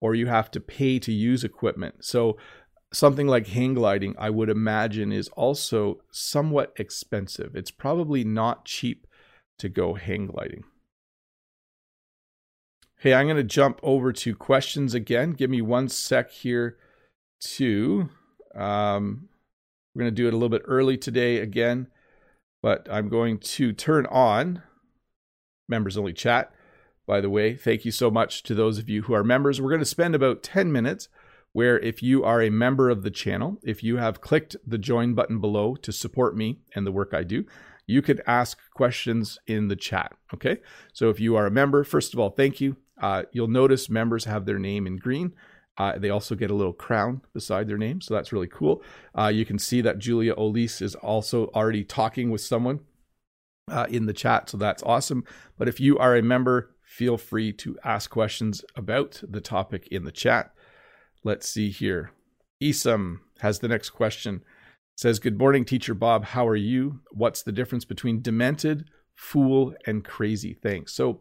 [0.00, 2.04] or you have to pay to use equipment.
[2.04, 2.36] So
[2.92, 7.54] something like hang gliding, I would imagine, is also somewhat expensive.
[7.54, 9.06] It's probably not cheap
[9.58, 10.64] to go hang gliding.
[13.00, 15.32] Hey, I'm going to jump over to questions again.
[15.32, 16.78] Give me one sec here
[17.40, 18.08] to.
[18.54, 19.28] Um,
[19.94, 21.86] we're going to do it a little bit early today again,
[22.60, 24.62] but I'm going to turn on
[25.68, 26.52] members only chat
[27.08, 27.56] by the way.
[27.56, 29.60] Thank you so much to those of you who are members.
[29.60, 31.08] We're going to spend about 10 minutes
[31.52, 35.14] where if you are a member of the channel, if you have clicked the join
[35.14, 37.46] button below to support me and the work I do,
[37.86, 40.14] you could ask questions in the chat.
[40.34, 40.58] Okay.
[40.92, 42.76] So if you are a member, first of all, thank you.
[43.00, 45.32] Uh, you'll notice members have their name in green.
[45.78, 48.82] Uh, they also get a little crown beside their name, so that's really cool.
[49.16, 52.80] Uh, you can see that Julia Olise is also already talking with someone
[53.70, 55.24] uh, in the chat, so that's awesome.
[55.56, 60.04] But if you are a member, feel free to ask questions about the topic in
[60.04, 60.52] the chat.
[61.22, 62.10] Let's see here.
[62.60, 64.36] Isam has the next question.
[64.36, 66.24] It says, Good morning, teacher Bob.
[66.24, 67.00] How are you?
[67.12, 70.54] What's the difference between demented, fool, and crazy?
[70.54, 70.92] Thanks.
[70.92, 71.20] So,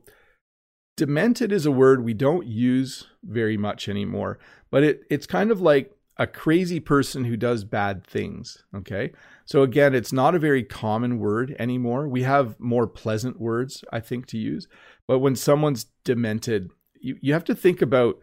[0.98, 5.62] demented is a word we don't use very much anymore, but it, it's kind of
[5.62, 8.64] like a crazy person who does bad things.
[8.76, 9.14] Okay.
[9.46, 12.08] So again, it's not a very common word anymore.
[12.08, 14.68] We have more pleasant words, I think, to use.
[15.08, 18.20] But when someone's demented, you, you have to think about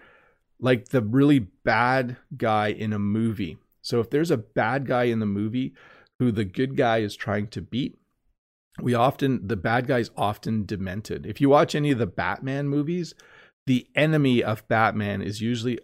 [0.60, 3.58] like the really bad guy in a movie.
[3.80, 5.74] So if there's a bad guy in the movie
[6.18, 7.96] who the good guy is trying to beat,
[8.80, 11.26] we often the bad guy's often demented.
[11.26, 13.14] If you watch any of the Batman movies,
[13.66, 15.78] the enemy of Batman is usually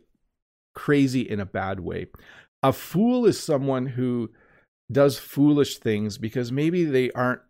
[0.75, 2.07] crazy in a bad way.
[2.63, 4.31] A fool is someone who
[4.91, 7.41] does foolish things because maybe they aren't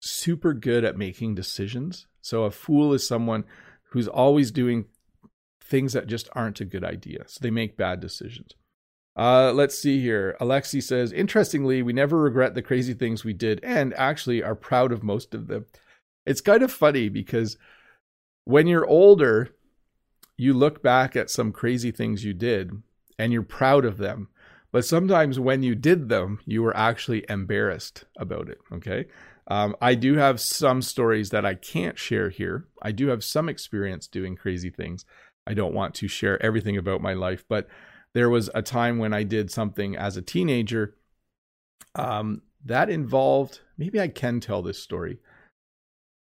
[0.00, 2.06] super good at making decisions.
[2.22, 3.44] So a fool is someone
[3.90, 4.86] who's always doing
[5.62, 7.24] things that just aren't a good idea.
[7.26, 8.54] So they make bad decisions.
[9.20, 10.34] Uh, let's see here.
[10.40, 14.92] Alexi says, interestingly, we never regret the crazy things we did and actually are proud
[14.92, 15.66] of most of them.
[16.24, 17.58] It's kind of funny because
[18.46, 19.50] when you're older,
[20.38, 22.70] you look back at some crazy things you did
[23.18, 24.28] and you're proud of them.
[24.72, 28.56] But sometimes when you did them, you were actually embarrassed about it.
[28.72, 29.04] Okay.
[29.48, 32.68] Um, I do have some stories that I can't share here.
[32.80, 35.04] I do have some experience doing crazy things.
[35.46, 37.68] I don't want to share everything about my life, but
[38.14, 40.96] there was a time when I did something as a teenager
[41.94, 43.60] um, that involved.
[43.78, 45.18] Maybe I can tell this story.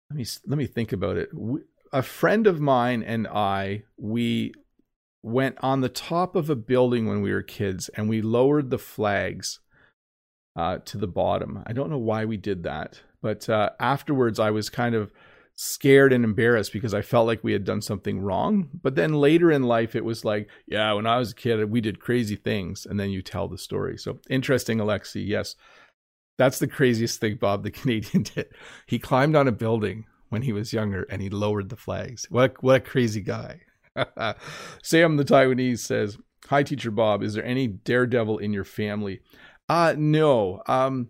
[0.09, 1.29] Let me let me think about it.
[1.33, 1.61] We,
[1.91, 4.53] a friend of mine and I, we
[5.23, 8.77] went on the top of a building when we were kids and we lowered the
[8.77, 9.59] flags
[10.55, 11.63] uh, to the bottom.
[11.65, 15.11] I don't know why we did that, but uh, afterwards I was kind of
[15.55, 18.69] scared and embarrassed because I felt like we had done something wrong.
[18.81, 21.81] But then later in life, it was like, yeah, when I was a kid, we
[21.81, 22.85] did crazy things.
[22.85, 23.97] And then you tell the story.
[23.97, 25.25] So interesting, Alexi.
[25.25, 25.55] Yes,
[26.37, 28.47] that's the craziest thing Bob the Canadian did.
[28.85, 32.27] He climbed on a building when he was younger and he lowered the flags.
[32.29, 33.61] What what a crazy guy.
[34.83, 37.23] Sam the Taiwanese says, Hi, Teacher Bob.
[37.23, 39.21] Is there any daredevil in your family?
[39.69, 40.61] Uh, no.
[40.67, 41.09] Um,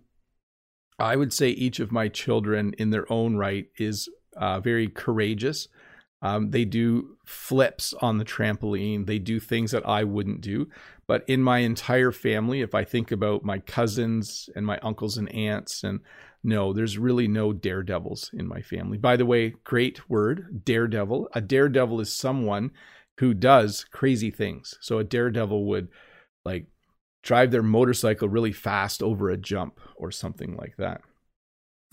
[0.98, 5.68] I would say each of my children, in their own right, is uh, very courageous.
[6.22, 9.06] Um, they do flips on the trampoline.
[9.06, 10.70] They do things that I wouldn't do.
[11.08, 15.32] But in my entire family, if I think about my cousins and my uncles and
[15.34, 16.00] aunts, and
[16.44, 18.98] no, there's really no daredevils in my family.
[18.98, 21.30] By the way, great word, daredevil.
[21.34, 22.72] A daredevil is someone
[23.20, 24.76] who does crazy things.
[24.82, 25.90] So a daredevil would
[26.44, 26.66] like
[27.24, 31.02] drive their motorcycle really fast over a jump or something like that.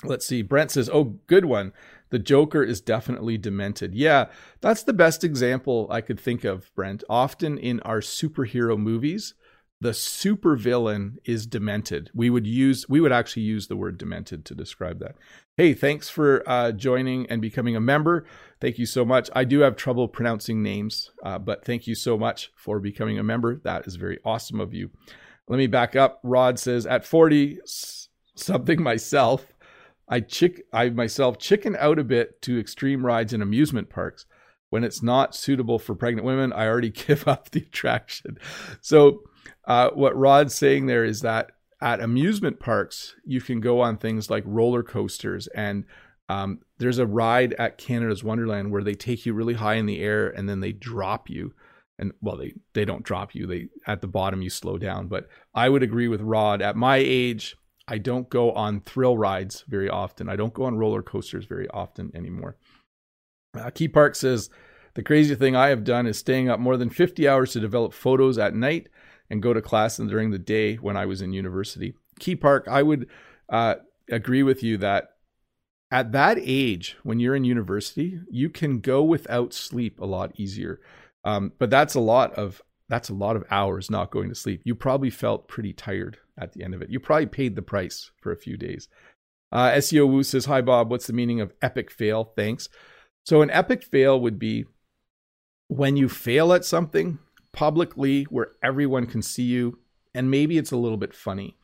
[0.05, 0.42] Let's see.
[0.42, 1.72] Brent says, Oh, good one.
[2.12, 3.94] The Joker is definitely demented.
[3.94, 4.27] Yeah,
[4.61, 7.03] that's the best example I could think of, Brent.
[7.09, 9.33] Often in our superhero movies,
[9.81, 12.11] the supervillain is demented.
[12.14, 15.16] We would use we would actually use the word demented to describe that.
[15.57, 18.27] Hey, thanks for uh, joining and becoming a member.
[18.61, 19.31] Thank you so much.
[19.35, 23.25] I do have trouble pronouncing names, uh, but thank you so much for becoming a
[23.25, 23.59] member.
[23.64, 24.90] That is very awesome of you.
[25.48, 26.20] Let me back up.
[26.22, 27.61] Rod says at 40
[28.37, 29.46] something myself,
[30.12, 34.27] I chick I myself chicken out a bit to extreme rides in amusement parks.
[34.68, 38.37] When it's not suitable for pregnant women, I already give up the attraction.
[38.83, 39.22] So,
[39.66, 44.29] uh, what Rod's saying there is that at amusement parks, you can go on things
[44.29, 45.85] like roller coasters, and
[46.29, 50.03] um, there's a ride at Canada's Wonderland where they take you really high in the
[50.03, 51.55] air and then they drop you.
[51.98, 53.46] And well, they they don't drop you.
[53.46, 55.09] They at the bottom you slow down.
[55.09, 56.61] But I would agree with Rod.
[56.61, 57.57] At my age,
[57.92, 60.26] I don't go on thrill rides very often.
[60.31, 62.57] I don't go on roller coasters very often anymore.
[63.55, 64.48] Uh, Key Park says
[64.94, 67.92] the crazy thing I have done is staying up more than 50 hours to develop
[67.92, 68.88] photos at night
[69.28, 71.92] and go to class and during the day when I was in university.
[72.18, 73.11] Key Park, I would
[73.50, 73.74] uh,
[74.11, 75.11] agree with you that
[75.90, 80.81] at that age, when you're in university, you can go without sleep a lot easier.
[81.24, 84.62] Um, but that's a lot of that's a lot of hours not going to sleep.
[84.64, 86.90] You probably felt pretty tired at the end of it.
[86.90, 88.88] You probably paid the price for a few days.
[89.51, 90.90] Uh, SEO Wu says, Hi, Bob.
[90.90, 92.33] What's the meaning of epic fail?
[92.37, 92.68] Thanks.
[93.25, 94.64] So, an epic fail would be
[95.68, 97.18] when you fail at something
[97.53, 99.79] publicly where everyone can see you,
[100.14, 101.57] and maybe it's a little bit funny.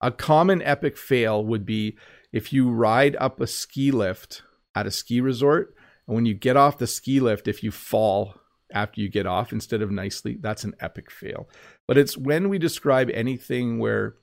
[0.00, 1.96] A common epic fail would be
[2.32, 4.42] if you ride up a ski lift
[4.74, 5.74] at a ski resort,
[6.06, 8.34] and when you get off the ski lift, if you fall
[8.72, 11.48] after you get off instead of nicely, that's an epic fail.
[11.88, 14.16] But it's when we describe anything where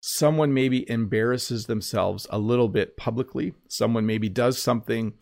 [0.00, 5.14] someone maybe embarrasses themselves a little bit publicly, someone maybe does something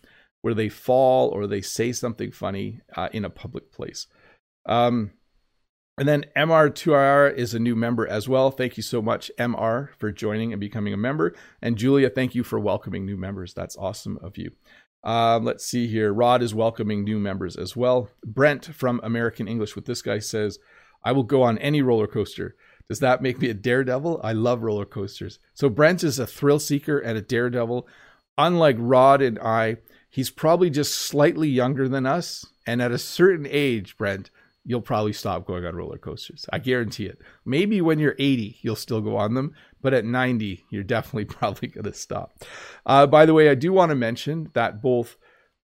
[0.43, 4.07] where they fall or they say something funny uh, in a public place.
[4.67, 5.13] Um,
[5.99, 8.51] and then MR2R is a new member as well.
[8.51, 11.35] Thank you so much, MR, for joining and becoming a member.
[11.63, 13.55] And Julia, thank you for welcoming new members.
[13.55, 14.51] That's awesome of you.
[15.05, 16.13] Um, let's see here.
[16.13, 18.11] Rod is welcoming new members as well.
[18.25, 20.59] Brent from American English with this guy says,
[21.07, 22.57] I will go on any roller coaster.
[22.89, 24.21] Does that make me a daredevil?
[24.25, 25.39] I love roller coasters.
[25.55, 27.87] So Brent is a thrill seeker and a daredevil.
[28.37, 29.77] Unlike Rod and I,
[30.11, 32.45] he's probably just slightly younger than us.
[32.67, 34.33] And at a certain age, Brent,
[34.65, 36.45] you'll probably stop going on roller coasters.
[36.53, 37.21] I guarantee it.
[37.45, 41.69] Maybe when you're 80, you'll still go on them, but at 90, you're definitely probably
[41.69, 42.43] going to stop.
[42.85, 45.17] Uh, by the way, I do want to mention that both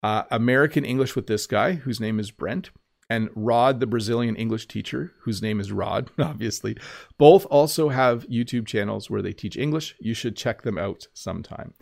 [0.03, 2.68] uh, American English with this guy, whose name is Brent,
[3.11, 6.77] and Rod, the Brazilian English teacher, whose name is Rod, obviously,
[7.18, 9.96] both also have YouTube channels where they teach English.
[9.99, 11.75] You should check them out sometime.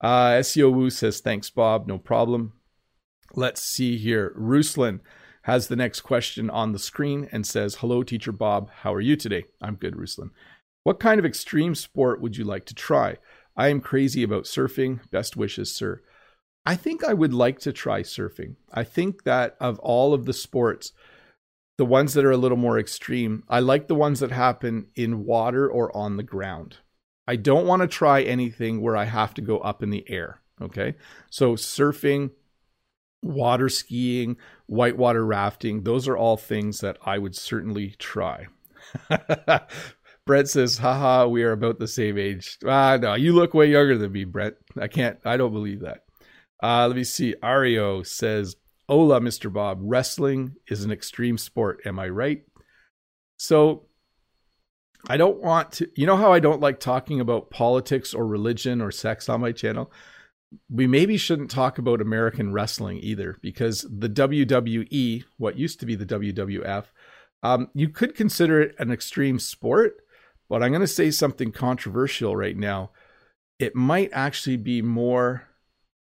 [0.00, 1.88] Uh, SEO Wu says, Thanks, Bob.
[1.88, 2.52] No problem.
[3.34, 4.32] Let's see here.
[4.38, 5.00] Ruslan
[5.42, 8.70] has the next question on the screen and says, Hello, Teacher Bob.
[8.82, 9.44] How are you today?
[9.60, 10.30] I'm good, Ruslan.
[10.84, 13.16] What kind of extreme sport would you like to try?
[13.56, 15.00] I am crazy about surfing.
[15.10, 16.02] Best wishes, sir.
[16.66, 18.56] I think I would like to try surfing.
[18.72, 20.92] I think that of all of the sports,
[21.78, 25.24] the ones that are a little more extreme, I like the ones that happen in
[25.24, 26.78] water or on the ground.
[27.28, 30.40] I don't want to try anything where I have to go up in the air.
[30.60, 30.94] Okay.
[31.30, 32.30] So surfing,
[33.22, 38.46] water skiing, whitewater rafting, those are all things that I would certainly try.
[40.26, 42.58] Brett says, haha, we are about the same age.
[42.66, 44.54] Ah, no, you look way younger than me, Brett.
[44.80, 46.05] I can't, I don't believe that.
[46.62, 47.34] Uh, let me see.
[47.42, 48.56] Ario says,
[48.88, 49.52] Hola, Mr.
[49.52, 49.78] Bob.
[49.80, 51.80] Wrestling is an extreme sport.
[51.84, 52.42] Am I right?
[53.36, 53.86] So
[55.08, 58.80] I don't want to, you know how I don't like talking about politics or religion
[58.80, 59.92] or sex on my channel?
[60.70, 65.94] we maybe shouldn't talk about American wrestling either, because the WWE, what used to be
[65.94, 66.84] the WWF,
[67.42, 69.96] um, you could consider it an extreme sport,
[70.48, 72.90] but I'm going to say something controversial right now.
[73.58, 75.48] It might actually be more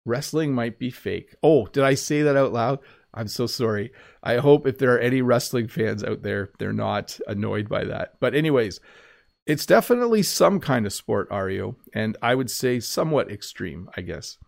[0.06, 1.34] wrestling might be fake.
[1.42, 2.78] Oh, did I say that out loud?
[3.12, 3.92] I'm so sorry.
[4.22, 8.14] I hope if there are any wrestling fans out there, they're not annoyed by that.
[8.20, 8.80] But, anyways,
[9.46, 14.38] it's definitely some kind of sport, Ario, and I would say somewhat extreme, I guess.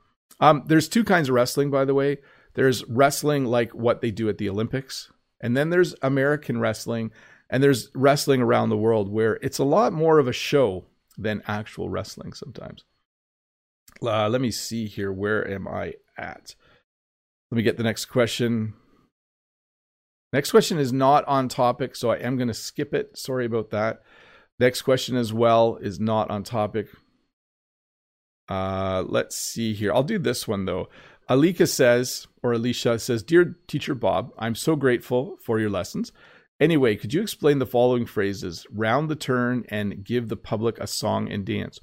[0.41, 2.19] Um, there's two kinds of wrestling, by the way.
[2.55, 7.13] There's wrestling like what they do at the Olympics, and then there's American wrestling,
[7.49, 10.85] and there's wrestling around the world where it's a lot more of a show
[11.17, 12.85] than actual wrestling sometimes.
[14.03, 15.12] Uh, let me see here.
[15.12, 16.55] Where am I at?
[17.51, 18.74] Let me get the next question.
[20.32, 23.16] Next question is not on topic, so I am going to skip it.
[23.16, 24.03] Sorry about that.
[24.59, 26.89] Next question as well is not on topic.
[28.49, 29.93] Uh, let's see here.
[29.93, 30.89] I'll do this one though.
[31.28, 36.11] Alika says, or Alicia says, Dear Teacher Bob, I'm so grateful for your lessons.
[36.59, 38.66] Anyway, could you explain the following phrases?
[38.72, 41.78] Round the turn and give the public a song and dance.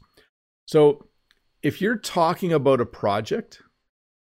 [0.65, 1.07] So,
[1.65, 3.63] if you're talking about a project,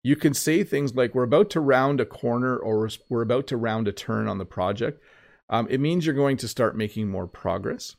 [0.02, 3.58] you can say things like, We're about to round a corner or we're about to
[3.58, 5.02] round a turn on the project.
[5.50, 7.96] Um, it means you're going to start making more progress.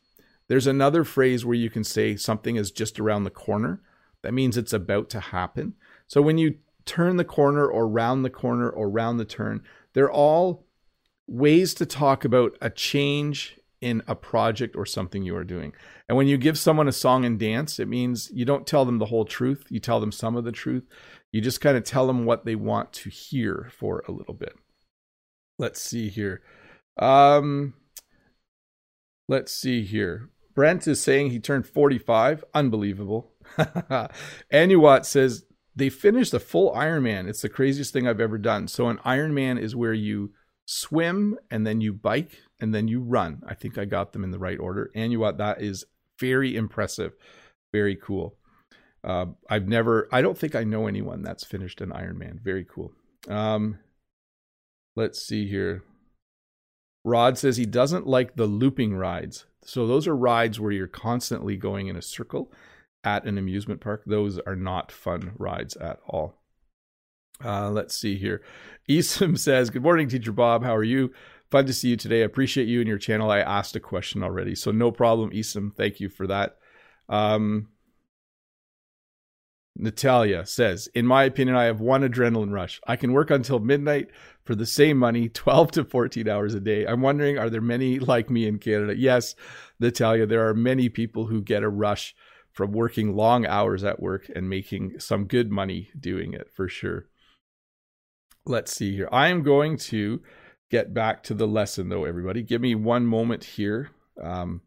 [0.47, 3.83] There's another phrase where you can say something is just around the corner.
[4.23, 5.75] That means it's about to happen.
[6.07, 9.61] So when you turn the corner or round the corner or round the turn,
[9.93, 10.65] they're all
[11.27, 15.71] ways to talk about a change in a project or something you are doing.
[16.09, 18.97] And when you give someone a song and dance, it means you don't tell them
[18.97, 20.86] the whole truth, you tell them some of the truth.
[21.31, 24.53] You just kind of tell them what they want to hear for a little bit.
[25.59, 26.41] Let's see here.
[26.97, 27.75] Um
[29.27, 30.31] let's see here.
[30.55, 32.43] Brent is saying he turned 45.
[32.55, 33.33] Unbelievable.
[34.51, 37.29] Anuwat says they finished a full Ironman.
[37.29, 38.67] It's the craziest thing I've ever done.
[38.67, 40.31] So an Ironman is where you
[40.65, 43.41] swim and then you bike and then you run.
[43.47, 44.91] I think I got them in the right order.
[44.95, 45.86] Anuwat, that is
[46.20, 47.14] very impressive.
[47.74, 48.38] Very cool.
[49.03, 52.41] Uh, I've never, I don't think I know anyone that's finished an Ironman.
[52.41, 52.91] Very cool.
[53.28, 53.80] Um,
[54.95, 55.84] let's see here.
[57.03, 59.45] Rod says he doesn't like the looping rides.
[59.64, 62.51] So those are rides where you're constantly going in a circle
[63.03, 64.03] at an amusement park.
[64.08, 66.41] Those are not fun rides at all.
[67.43, 68.41] Uh, let's see here.
[68.89, 70.64] Esom says, Good morning, Teacher Bob.
[70.64, 71.12] How are you?
[71.56, 72.20] Fun to see you today.
[72.20, 73.32] I appreciate you and your channel.
[73.32, 75.74] I asked a question already, so no problem, Esom.
[75.74, 76.58] Thank you for that.
[77.08, 77.70] Um,
[79.78, 82.82] Natalia says, In my opinion, I have one adrenaline rush.
[82.86, 84.10] I can work until midnight
[84.43, 86.86] for the same money, 12 to 14 hours a day.
[86.86, 88.93] I'm wondering, are there many like me in Canada?
[88.97, 89.34] Yes,
[89.80, 92.14] Natalia, there are many people who get a rush
[92.51, 97.06] from working long hours at work and making some good money doing it for sure.
[98.45, 99.08] Let's see here.
[99.10, 100.22] I am going to
[100.70, 102.43] get back to the lesson though, everybody.
[102.43, 103.91] Give me one moment here.
[104.22, 104.61] Um,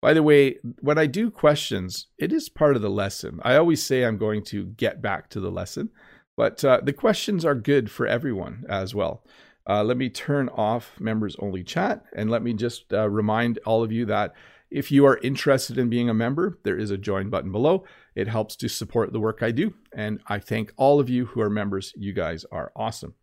[0.00, 3.40] by the way, when I do questions, it is part of the lesson.
[3.42, 5.90] I always say I'm going to get back to the lesson,
[6.36, 9.24] but uh, the questions are good for everyone as well.
[9.66, 13.82] Uh, let me turn off members only chat and let me just uh, remind all
[13.82, 14.34] of you that
[14.70, 17.84] if you are interested in being a member, there is a join button below.
[18.14, 19.72] It helps to support the work I do.
[19.94, 21.94] And I thank all of you who are members.
[21.96, 23.14] You guys are awesome.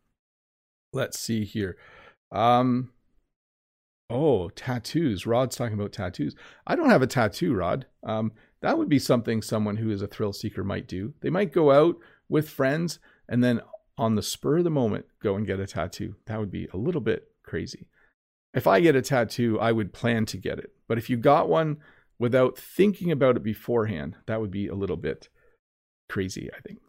[0.93, 1.77] Let's see here.
[2.31, 2.91] Um,
[4.11, 5.25] Oh, tattoos.
[5.25, 6.35] Rod's talking about tattoos.
[6.67, 7.85] I don't have a tattoo, Rod.
[8.03, 11.13] Um, that would be something someone who is a thrill seeker might do.
[11.21, 11.95] They might go out
[12.27, 13.61] with friends and then
[13.97, 16.15] on the spur of the moment go and get a tattoo.
[16.25, 17.87] That would be a little bit crazy.
[18.53, 20.71] If I get a tattoo, I would plan to get it.
[20.89, 21.77] But if you got one
[22.19, 25.29] without thinking about it beforehand, that would be a little bit
[26.09, 26.79] crazy, I think.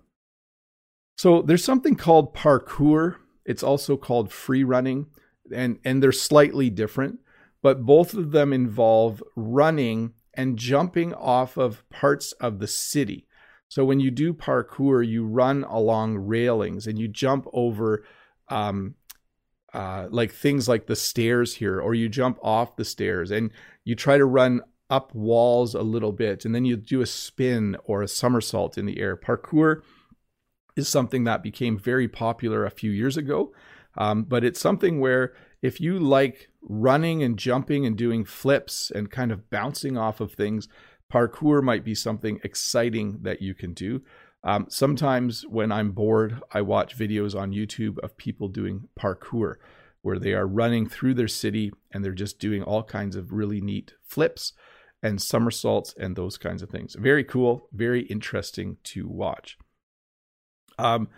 [1.17, 3.15] So there's something called parkour.
[3.47, 5.07] It's also called free running
[5.55, 7.21] and and they're slightly different,
[7.63, 13.27] but both of them involve running and jumping off of parts of the city.
[13.69, 18.05] So when you do parkour, you run along railings and you jump over
[18.49, 18.97] um,
[19.73, 23.51] uh, like things like the stairs here, or you jump off the stairs and
[23.85, 27.77] you try to run up walls a little bit, and then you do a spin
[27.85, 29.17] or a somersault in the air.
[29.17, 29.81] Parkour
[30.77, 33.53] is something that became very popular a few years ago.
[33.97, 39.11] Um, but it's something where if you like running and jumping and doing flips and
[39.11, 40.69] kind of bouncing off of things,
[41.13, 44.03] parkour might be something exciting that you can do.
[44.45, 49.57] Um, sometimes when I'm bored, I watch videos on YouTube of people doing parkour
[50.01, 53.61] where they are running through their city and they're just doing all kinds of really
[53.61, 54.53] neat flips
[55.01, 56.97] and somersaults and those kinds of things.
[56.99, 59.57] Very cool, very interesting to watch.
[60.79, 61.09] Um,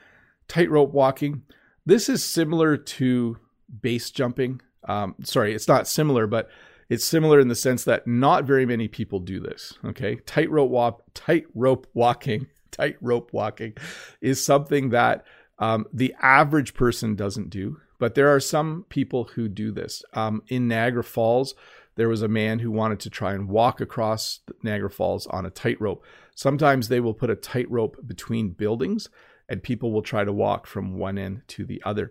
[0.49, 1.43] tightrope walking.
[1.87, 3.39] This is similar to
[3.83, 4.61] base jumping.
[4.89, 6.49] Um, sorry, it's not similar, but
[6.89, 9.75] it's similar in the sense that not very many people do this.
[9.85, 13.75] Okay, tightrope walk, tightrope walking, tightrope walking
[14.21, 15.25] is something that
[15.59, 17.81] um, the average person doesn't do.
[17.99, 20.03] but there are some people who do this.
[20.13, 21.55] Um, in Niagara Falls,
[21.97, 25.51] there was a man who wanted to try and walk across Niagara Falls on a
[25.51, 26.05] tightrope.
[26.35, 29.09] Sometimes they will put a tightrope between buildings
[29.49, 32.11] and people will try to walk from one end to the other.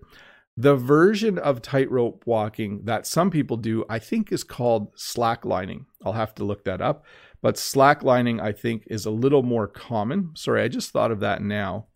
[0.55, 5.85] The version of tightrope walking that some people do, I think, is called slacklining.
[6.05, 7.05] I'll have to look that up.
[7.41, 10.31] But slacklining, I think, is a little more common.
[10.35, 11.87] Sorry, I just thought of that now.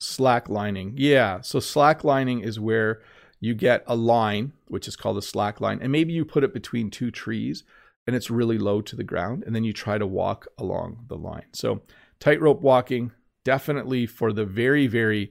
[0.00, 0.94] Slacklining.
[0.96, 1.40] Yeah.
[1.40, 3.02] So slacklining is where
[3.40, 6.54] you get a line, which is called a slack line, and maybe you put it
[6.54, 7.64] between two trees
[8.06, 11.16] and it's really low to the ground, and then you try to walk along the
[11.16, 11.46] line.
[11.52, 11.82] So
[12.18, 13.12] tightrope walking,
[13.44, 15.30] definitely for the very, very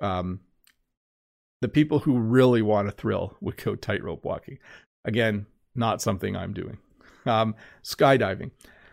[0.00, 0.40] um,
[1.60, 4.58] the people who really want a thrill would go tightrope walking.
[5.04, 6.78] Again, not something I'm doing.
[7.26, 8.50] Um, skydiving.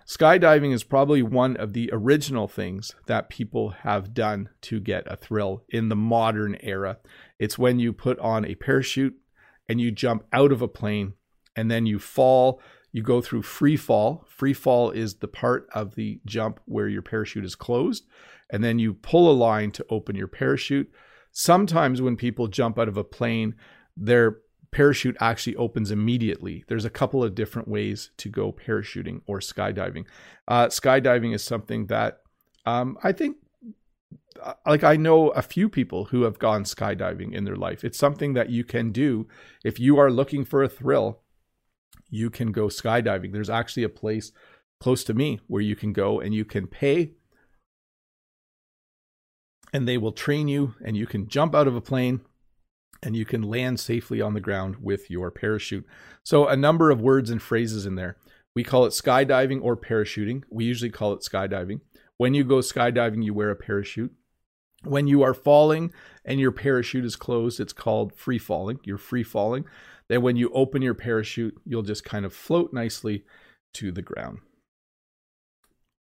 [0.08, 5.16] Skydiving is probably one of the original things that people have done to get a
[5.16, 6.98] thrill in the modern era.
[7.40, 9.16] It's when you put on a parachute
[9.70, 11.14] and you jump out of a plane
[11.56, 12.62] and then you fall.
[12.92, 14.26] You go through free fall.
[14.28, 18.06] Free fall is the part of the jump where your parachute is closed.
[18.52, 20.92] And then you pull a line to open your parachute.
[21.32, 23.56] Sometimes when people jump out of a plane,
[23.96, 24.40] their
[24.72, 26.64] parachute actually opens immediately.
[26.68, 30.06] There's a couple of different ways to go parachuting or skydiving.
[30.48, 32.22] Uh, skydiving is something that
[32.66, 33.38] um, I think,
[34.42, 37.84] uh, like, I know a few people who have gone skydiving in their life.
[37.84, 39.28] It's something that you can do
[39.64, 41.22] if you are looking for a thrill.
[42.10, 43.34] You can go skydiving.
[43.34, 44.32] There's actually a place
[44.80, 47.14] close to me where you can go and you can pay
[49.74, 52.22] and they will train you and you can jump out of a plane
[53.04, 55.86] and you can land safely on the ground with your parachute.
[56.24, 58.18] So, a number of words and phrases in there.
[58.54, 60.44] We call it skydiving or parachuting.
[60.50, 61.82] We usually call it skydiving.
[62.18, 64.12] When you go skydiving, you wear a parachute.
[64.84, 65.94] When you are falling
[66.26, 68.80] and your parachute is closed, it's called free falling.
[68.84, 69.66] You're free falling.
[70.10, 73.24] Then, when you open your parachute, you'll just kind of float nicely
[73.74, 74.40] to the ground.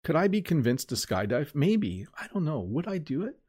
[0.05, 1.53] Could I be convinced to skydive?
[1.55, 2.07] Maybe.
[2.21, 2.61] I don't know.
[2.61, 3.41] Would I do it?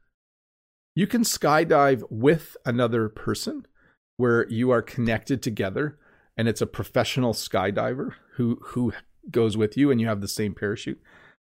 [0.98, 3.68] You can skydive with another person
[4.16, 6.00] where you are connected together
[6.36, 8.94] and it's a professional skydiver who who
[9.30, 11.00] goes with you and you have the same parachute.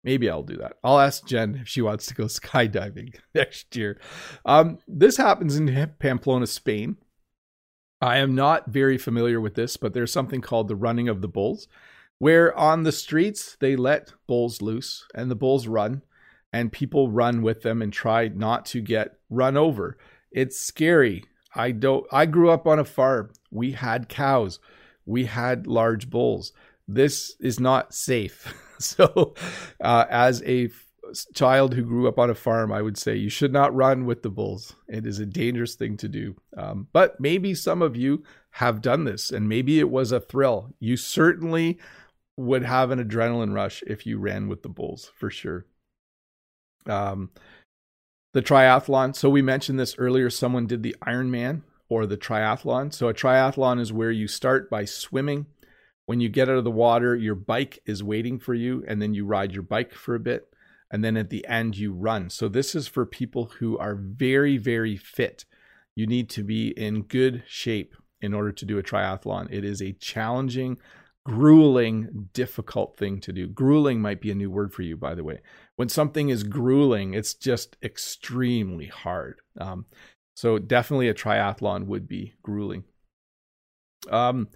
[0.03, 0.73] Maybe I'll do that.
[0.83, 4.01] I'll ask Jen if she wants to go skydiving next year.
[4.43, 6.97] Um, this happens in Pamplona, Spain.
[8.01, 11.29] I am not very familiar with this, but there's something called the running of the
[11.29, 11.69] bulls,
[12.19, 16.01] where on the streets they let bulls loose and the bulls run
[16.53, 19.97] and people run with them and try not to get run over.
[20.31, 21.23] It's scary.
[21.55, 23.31] I don't I grew up on a farm.
[23.51, 24.59] We had cows.
[25.05, 26.53] We had large bulls.
[26.87, 28.53] This is not safe.
[28.79, 29.33] so
[29.81, 30.69] uh, as a
[31.33, 34.23] child who grew up on a farm, I would say you should not run with
[34.23, 34.75] the bulls.
[34.87, 36.35] It is a dangerous thing to do.
[36.57, 40.73] Um, but maybe some of you have done this and maybe it was a thrill.
[40.79, 41.79] You certainly
[42.35, 45.65] would have an adrenaline rush if you ran with the bulls for sure
[46.89, 47.29] um,
[48.33, 49.15] the triathlon.
[49.15, 50.29] So we mentioned this earlier.
[50.29, 52.93] Someone did the Ironman or the triathlon.
[52.93, 55.47] So a triathlon is where you start by swimming.
[56.05, 59.13] When you get out of the water, your bike is waiting for you, and then
[59.13, 60.47] you ride your bike for a bit.
[60.89, 62.29] And then at the end, you run.
[62.29, 65.43] So this is for people who are very, very fit.
[65.95, 69.51] You need to be in good shape in order to do a triathlon.
[69.51, 70.77] It is a challenging,
[71.25, 73.47] grueling, difficult thing to do.
[73.47, 75.41] Grueling might be a new word for you, by the way.
[75.77, 79.41] When something is grueling, it's just extremely hard.
[79.59, 79.85] Um,
[80.35, 82.83] so definitely a triathlon would be grueling.
[84.09, 84.49] Um,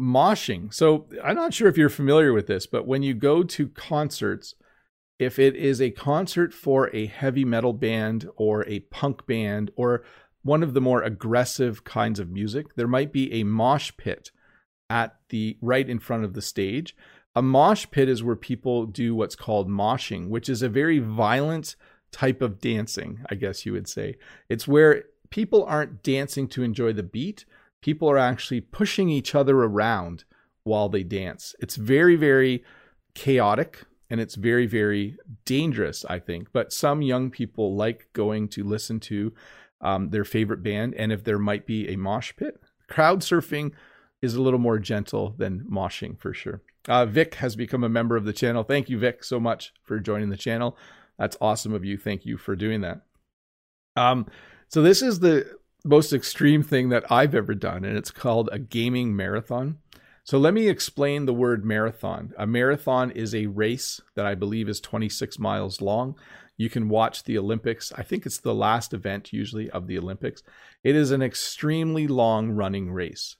[0.00, 0.72] moshing.
[0.72, 4.54] So I'm not sure if you're familiar with this, but when you go to concerts,
[5.18, 10.04] if it is a concert for a heavy metal band or a punk band or
[10.42, 14.30] one of the more aggressive kinds of music, there might be a mosh pit
[14.88, 16.94] at the right in front of the stage.
[17.36, 21.76] A mosh pit is where people do what's called moshing, which is a very violent
[22.10, 24.16] type of dancing, I guess you would say.
[24.48, 27.44] It's where people aren't dancing to enjoy the beat,
[27.82, 30.24] people are actually pushing each other around
[30.64, 31.54] while they dance.
[31.60, 32.64] It's very, very
[33.14, 36.48] chaotic and it's very, very dangerous, I think.
[36.54, 39.34] But some young people like going to listen to
[39.82, 42.58] um, their favorite band, and if there might be a mosh pit,
[42.88, 43.72] crowd surfing
[44.22, 46.62] is a little more gentle than moshing for sure.
[46.88, 48.62] Uh, Vic has become a member of the channel.
[48.62, 50.76] Thank you, Vic, so much for joining the channel.
[51.18, 51.96] That's awesome of you.
[51.96, 53.02] Thank you for doing that.
[53.96, 54.26] Um,
[54.68, 58.58] so this is the most extreme thing that I've ever done, and it's called a
[58.58, 59.78] gaming marathon.
[60.24, 62.34] So let me explain the word marathon.
[62.36, 66.16] A marathon is a race that I believe is 26 miles long.
[66.56, 67.92] You can watch the Olympics.
[67.96, 70.42] I think it's the last event usually of the Olympics.
[70.82, 73.36] It is an extremely long running race.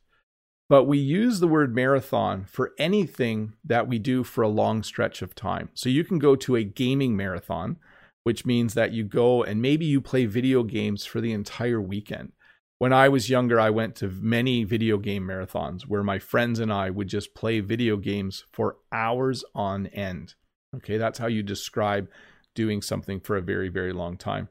[0.68, 5.22] But we use the word marathon for anything that we do for a long stretch
[5.22, 5.68] of time.
[5.74, 7.76] So you can go to a gaming marathon,
[8.24, 12.32] which means that you go and maybe you play video games for the entire weekend.
[12.78, 16.72] When I was younger, I went to many video game marathons where my friends and
[16.72, 20.34] I would just play video games for hours on end.
[20.74, 22.08] Okay, that's how you describe
[22.54, 24.48] doing something for a very, very long time.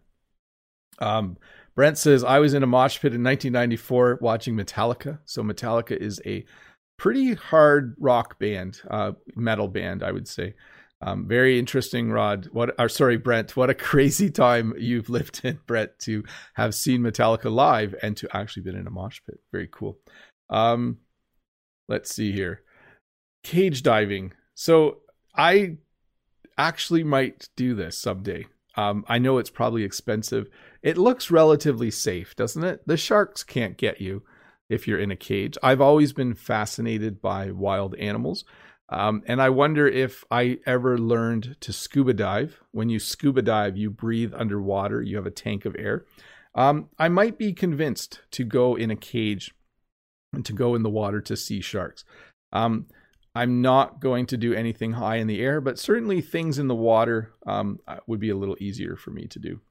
[0.99, 1.37] Um,
[1.75, 5.19] Brent says, I was in a mosh pit in 1994 watching Metallica.
[5.25, 6.45] So, Metallica is a
[6.97, 10.55] pretty hard rock band, uh, metal band, I would say.
[11.01, 12.47] Um, very interesting, Rod.
[12.51, 12.73] What?
[12.79, 13.55] Or sorry, Brent.
[13.55, 16.23] What a crazy time you've lived in, Brent, to
[16.53, 19.39] have seen Metallica live and to actually been in a mosh pit.
[19.51, 19.99] Very cool.
[20.49, 20.99] Um,
[21.87, 22.61] let's see here.
[23.43, 24.33] Cage diving.
[24.55, 24.99] So
[25.35, 25.77] I
[26.57, 28.47] actually might do this someday.
[28.77, 30.47] Um, I know it's probably expensive.
[30.85, 32.85] It looks relatively safe, doesn't it?
[32.85, 34.21] The sharks can't get you
[34.69, 35.57] if you're in a cage.
[35.63, 38.45] I've always been fascinated by wild animals.
[38.89, 42.61] Um, and I wonder if I ever learned to scuba dive.
[42.71, 46.05] When you scuba dive, you breathe underwater, you have a tank of air.
[46.53, 49.55] Um, I might be convinced to go in a cage
[50.33, 52.05] and to go in the water to see sharks.
[52.53, 52.85] Um,
[53.33, 56.75] I'm not going to do anything high in the air, but certainly things in the
[56.75, 59.61] water um, uh, would be a little easier for me to do.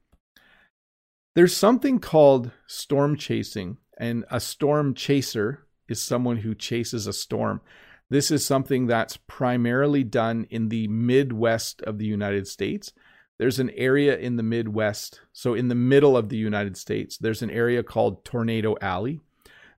[1.35, 7.61] There's something called storm chasing, and a storm chaser is someone who chases a storm.
[8.09, 12.93] This is something that's primarily done in the Midwest of the United States.
[13.39, 17.43] There's an area in the Midwest, so in the middle of the United States, there's
[17.43, 19.21] an area called Tornado Alley.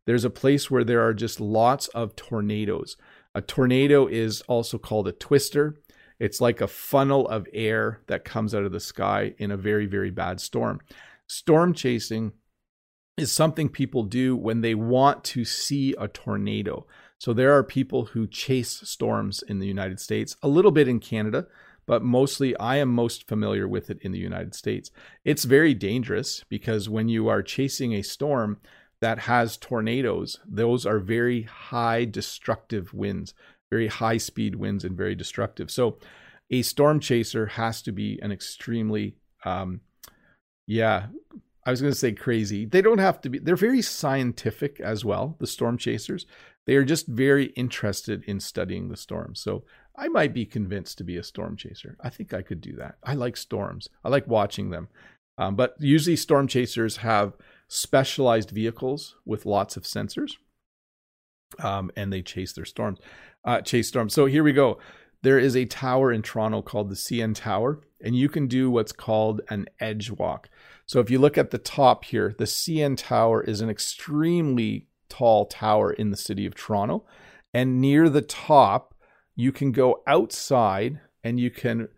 [0.04, 2.98] There's a place where there are just lots of tornadoes.
[3.34, 5.76] A tornado is also called a twister.
[6.18, 9.86] It's like a funnel of air that comes out of the sky in a very,
[9.86, 10.82] very bad storm.
[11.26, 12.32] Storm chasing
[13.16, 16.86] is something people do when they want to see a tornado.
[17.18, 21.00] So there are people who chase storms in the United States, a little bit in
[21.00, 21.46] Canada,
[21.86, 24.90] but mostly I am most familiar with it in the United States.
[25.24, 28.58] It's very dangerous because when you are chasing a storm,
[29.00, 33.34] that has tornadoes, those are very high destructive winds,
[33.70, 35.70] very high speed winds, and very destructive.
[35.70, 35.98] So,
[36.50, 39.80] a storm chaser has to be an extremely, um,
[40.66, 41.06] yeah,
[41.64, 42.64] I was going to say crazy.
[42.64, 46.26] They don't have to be, they're very scientific as well, the storm chasers.
[46.66, 49.40] They are just very interested in studying the storms.
[49.40, 49.64] So,
[49.98, 51.96] I might be convinced to be a storm chaser.
[52.00, 52.96] I think I could do that.
[53.02, 54.88] I like storms, I like watching them.
[55.38, 57.34] Um, but usually, storm chasers have
[57.68, 60.32] specialized vehicles with lots of sensors,
[61.58, 62.98] um, and they chase their storms,
[63.44, 64.14] uh, chase storms.
[64.14, 64.78] So here we go.
[65.22, 68.92] There is a tower in Toronto called the CN Tower, and you can do what's
[68.92, 70.48] called an edge walk.
[70.86, 75.46] So if you look at the top here, the CN Tower is an extremely tall
[75.46, 77.04] tower in the city of Toronto,
[77.54, 78.94] and near the top,
[79.34, 81.88] you can go outside and you can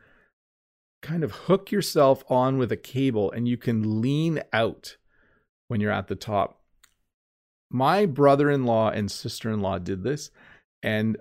[1.02, 4.96] kind of hook yourself on with a cable and you can lean out
[5.68, 6.60] when you're at the top.
[7.70, 10.30] My brother in law and sister in law did this,
[10.82, 11.16] and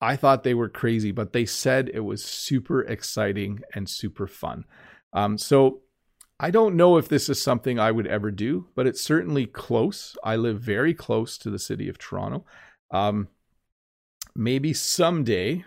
[0.00, 4.64] I thought they were crazy, but they said it was super exciting and super fun.
[5.12, 5.82] Um, so
[6.38, 10.16] I don't know if this is something I would ever do, but it's certainly close.
[10.24, 12.46] I live very close to the city of Toronto.
[12.90, 13.28] Um,
[14.34, 15.64] maybe someday,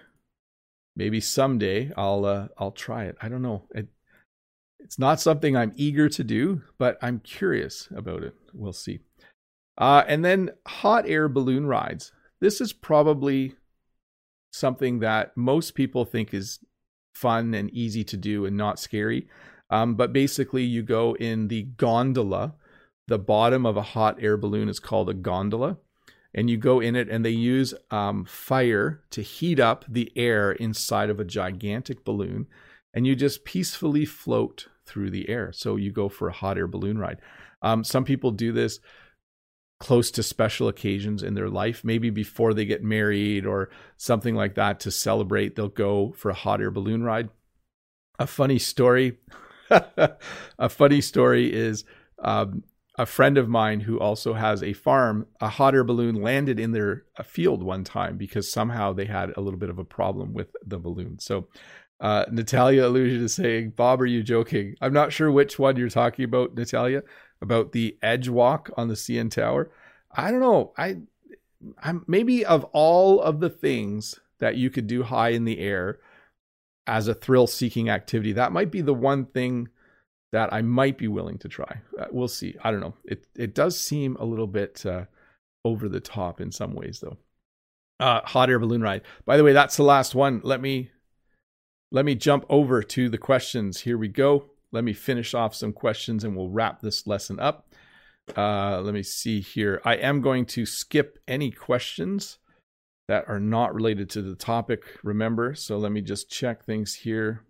[0.95, 3.17] maybe someday I'll uh, I'll try it.
[3.21, 3.67] I don't know.
[3.75, 3.87] It
[4.79, 8.33] it's not something I'm eager to do, but I'm curious about it.
[8.53, 8.99] We'll see.
[9.77, 12.11] Uh, and then hot air balloon rides.
[12.41, 13.55] This is probably
[14.53, 16.59] something that most people think is
[17.13, 19.27] fun and easy to do and not scary.
[19.69, 22.53] Um, but basically, you go in the gondola.
[23.07, 25.77] The bottom of a hot air balloon is called a gondola.
[26.35, 30.51] And you go in it, and they use um, fire to heat up the air
[30.51, 32.47] inside of a gigantic balloon.
[32.93, 35.51] And you just peacefully float through the air.
[35.51, 37.19] So you go for a hot air balloon ride.
[37.61, 38.79] Um, some people do this
[39.83, 44.55] close to special occasions in their life, maybe before they get married or something like
[44.55, 45.57] that to celebrate.
[45.57, 47.27] They'll go for a hot air balloon ride.
[48.17, 49.17] A funny story.
[49.69, 51.83] a funny story is
[52.23, 52.63] um,
[52.97, 56.71] a friend of mine who also has a farm, a hot air balloon landed in
[56.71, 60.47] their field one time because somehow they had a little bit of a problem with
[60.65, 61.19] the balloon.
[61.19, 61.49] So
[61.99, 64.75] uh, Natalia alluded to saying, Bob, are you joking?
[64.79, 67.03] I'm not sure which one you're talking about, Natalia,
[67.43, 69.69] about the edge walk on the CN Tower.
[70.11, 70.73] I don't know.
[70.75, 70.97] I,
[71.83, 75.99] I'm maybe of all of the things that you could do high in the air,
[76.87, 79.69] as a thrill seeking activity, that might be the one thing
[80.31, 81.81] that I might be willing to try.
[81.97, 82.55] Uh, we'll see.
[82.63, 82.95] I don't know.
[83.05, 85.05] It it does seem a little bit uh,
[85.63, 87.17] over the top in some ways, though.
[87.99, 89.03] Uh, hot air balloon ride.
[89.25, 90.41] By the way, that's the last one.
[90.43, 90.91] Let me
[91.91, 93.81] let me jump over to the questions.
[93.81, 94.49] Here we go.
[94.73, 97.67] Let me finish off some questions, and we'll wrap this lesson up.
[98.35, 99.79] Uh, let me see here.
[99.85, 102.39] I am going to skip any questions
[103.07, 104.81] that are not related to the topic.
[105.03, 107.43] Remember, so let me just check things here.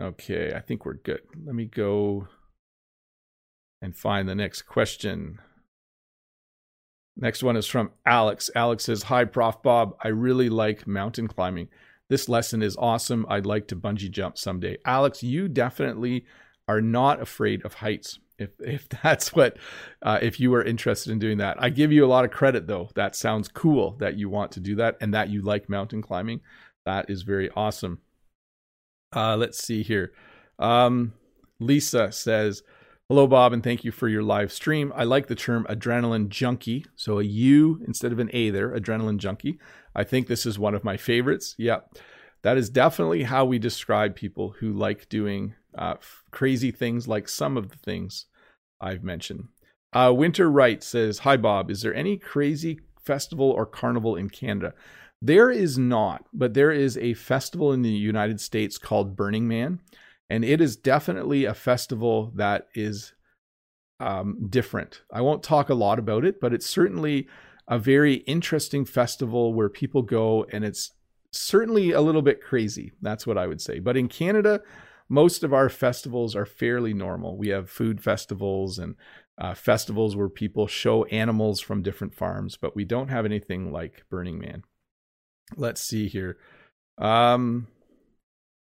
[0.00, 1.20] Okay, I think we're good.
[1.44, 2.28] Let me go
[3.82, 5.38] and find the next question.
[7.16, 8.48] Next one is from Alex.
[8.54, 9.62] Alex says, Hi, Prof.
[9.62, 9.96] Bob.
[10.02, 11.68] I really like mountain climbing.
[12.12, 13.24] This lesson is awesome.
[13.30, 14.76] I'd like to bungee jump someday.
[14.84, 16.26] Alex, you definitely
[16.68, 18.18] are not afraid of heights.
[18.38, 19.56] If, if that's what,
[20.02, 22.66] uh, if you are interested in doing that, I give you a lot of credit
[22.66, 22.90] though.
[22.96, 26.42] That sounds cool that you want to do that and that you like mountain climbing.
[26.84, 28.02] That is very awesome.
[29.16, 30.12] Uh, let's see here.
[30.58, 31.14] Um,
[31.60, 32.62] Lisa says,
[33.12, 34.90] Hello, Bob, and thank you for your live stream.
[34.96, 36.86] I like the term adrenaline junkie.
[36.96, 39.58] So a U instead of an A there, adrenaline junkie.
[39.94, 41.54] I think this is one of my favorites.
[41.58, 41.98] Yep.
[42.40, 45.96] That is definitely how we describe people who like doing uh,
[46.30, 48.28] crazy things like some of the things
[48.80, 49.48] I've mentioned.
[49.92, 51.70] Uh, Winter Wright says, Hi, Bob.
[51.70, 54.72] Is there any crazy festival or carnival in Canada?
[55.20, 59.80] There is not, but there is a festival in the United States called Burning Man,
[60.32, 63.12] and it is definitely a festival that is
[64.00, 65.02] um, different.
[65.12, 67.28] I won't talk a lot about it, but it's certainly
[67.68, 70.92] a very interesting festival where people go, and it's
[71.32, 72.92] certainly a little bit crazy.
[73.02, 73.78] That's what I would say.
[73.78, 74.62] But in Canada,
[75.06, 77.36] most of our festivals are fairly normal.
[77.36, 78.94] We have food festivals and
[79.36, 84.06] uh, festivals where people show animals from different farms, but we don't have anything like
[84.08, 84.62] Burning Man.
[85.58, 86.38] Let's see here.
[86.96, 87.66] Um,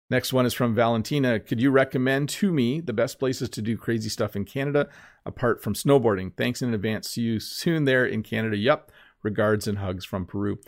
[0.10, 1.40] next one is from Valentina.
[1.40, 4.90] Could you recommend to me the best places to do crazy stuff in Canada
[5.26, 6.36] apart from snowboarding?
[6.36, 7.10] Thanks in advance.
[7.10, 8.58] See you soon there in Canada.
[8.58, 8.92] Yep.
[9.22, 10.60] Regards and hugs from Peru.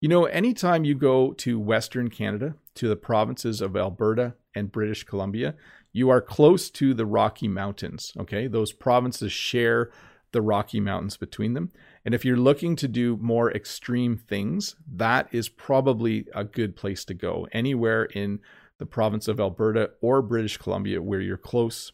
[0.00, 5.04] You know, anytime you go to Western Canada, to the provinces of Alberta and British
[5.04, 5.54] Columbia,
[5.92, 8.12] you are close to the Rocky Mountains.
[8.18, 8.46] Okay.
[8.46, 9.90] Those provinces share
[10.32, 11.70] the Rocky Mountains between them.
[12.04, 17.04] And if you're looking to do more extreme things, that is probably a good place
[17.04, 17.46] to go.
[17.52, 18.40] Anywhere in
[18.82, 21.92] the province of Alberta or British Columbia where you're close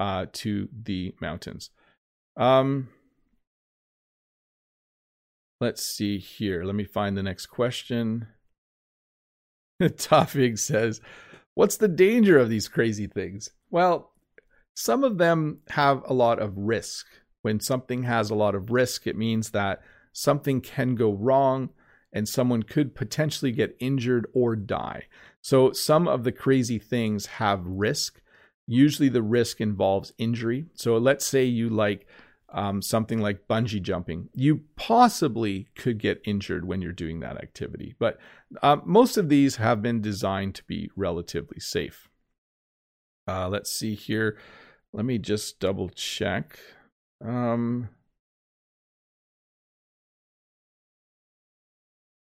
[0.00, 1.68] uh, to the mountains.
[2.34, 2.88] Um,
[5.60, 6.64] let's see here.
[6.64, 8.26] Let me find the next question.
[9.82, 11.02] Toffig says,
[11.52, 13.50] What's the danger of these crazy things?
[13.68, 14.14] Well,
[14.72, 17.04] some of them have a lot of risk.
[17.42, 19.82] When something has a lot of risk, it means that
[20.14, 21.68] something can go wrong
[22.14, 25.04] and someone could potentially get injured or die.
[25.42, 28.20] So, some of the crazy things have risk.
[28.66, 30.66] Usually, the risk involves injury.
[30.74, 32.06] So, let's say you like
[32.52, 34.28] um, something like bungee jumping.
[34.34, 38.18] You possibly could get injured when you're doing that activity, but
[38.62, 42.08] uh, most of these have been designed to be relatively safe.
[43.28, 44.36] Uh, let's see here.
[44.92, 46.58] Let me just double check.
[47.24, 47.88] Um,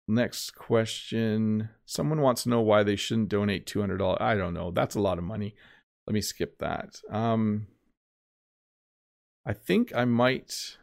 [0.06, 1.70] next question.
[1.86, 4.20] Someone wants to know why they shouldn't donate $200.
[4.20, 4.70] I don't know.
[4.70, 5.54] That's a lot of money.
[6.06, 7.00] Let me skip that.
[7.10, 7.66] Um,
[9.46, 10.76] I think I might.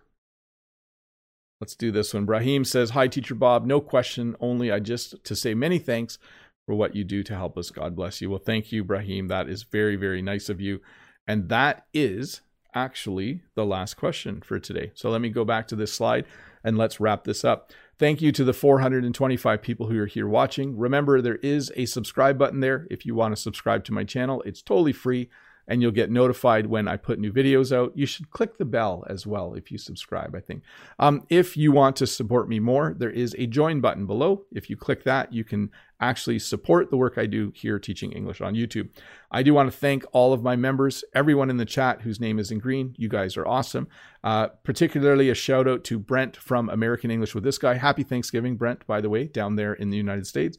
[1.59, 2.25] Let's do this one.
[2.25, 3.65] Brahim says, Hi, Teacher Bob.
[3.65, 6.17] No question, only I just to say many thanks
[6.65, 7.69] for what you do to help us.
[7.69, 8.29] God bless you.
[8.29, 9.27] Well, thank you, Brahim.
[9.27, 10.81] That is very, very nice of you.
[11.27, 12.41] And that is
[12.73, 14.91] actually the last question for today.
[14.95, 16.25] So let me go back to this slide
[16.63, 17.71] and let's wrap this up.
[18.01, 20.75] Thank you to the 425 people who are here watching.
[20.75, 24.41] Remember, there is a subscribe button there if you want to subscribe to my channel.
[24.43, 25.29] It's totally free
[25.67, 27.93] and you'll get notified when I put new videos out.
[27.95, 30.63] You should click the bell as well if you subscribe, I think.
[30.99, 34.43] Um, if you want to support me more, there is a join button below.
[34.51, 35.69] If you click that, you can
[36.01, 38.89] actually support the work I do here teaching English on YouTube.
[39.29, 42.39] I do want to thank all of my members, everyone in the chat whose name
[42.39, 42.95] is in green.
[42.97, 43.87] You guys are awesome.
[44.23, 47.75] Uh, particularly a shout out to Brent from American English with this guy.
[47.75, 50.57] Happy Thanksgiving, Brent, by the way, down there in the United States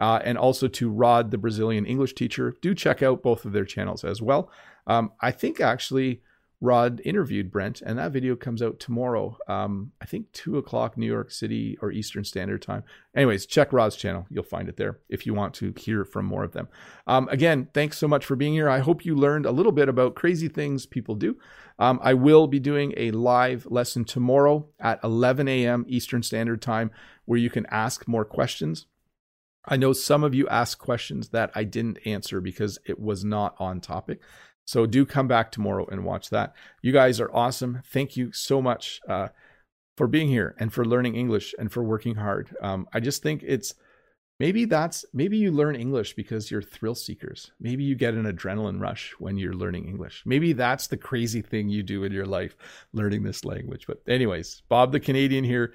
[0.00, 2.56] uh, and also to Rod, the Brazilian English teacher.
[2.60, 4.50] Do check out both of their channels as well.
[4.86, 6.22] Um, I think actually
[6.62, 9.38] Rod interviewed Brent, and that video comes out tomorrow.
[9.48, 12.82] Um, I think two o'clock New York City or Eastern Standard Time.
[13.14, 16.44] Anyways, check Rod's channel; you'll find it there if you want to hear from more
[16.44, 16.68] of them.
[17.06, 18.68] Um, again, thanks so much for being here.
[18.68, 21.38] I hope you learned a little bit about crazy things people do.
[21.78, 25.86] Um, I will be doing a live lesson tomorrow at 11 a.m.
[25.88, 26.90] Eastern Standard Time,
[27.24, 28.84] where you can ask more questions.
[29.64, 33.54] I know some of you asked questions that I didn't answer because it was not
[33.58, 34.20] on topic.
[34.64, 36.54] So do come back tomorrow and watch that.
[36.82, 37.82] You guys are awesome.
[37.86, 39.28] Thank you so much uh,
[39.96, 42.54] for being here and for learning English and for working hard.
[42.62, 43.74] Um, I just think it's
[44.38, 47.50] maybe that's maybe you learn English because you're thrill seekers.
[47.60, 50.22] Maybe you get an adrenaline rush when you're learning English.
[50.24, 52.56] Maybe that's the crazy thing you do in your life,
[52.92, 53.86] learning this language.
[53.86, 55.74] But anyways, Bob the Canadian here.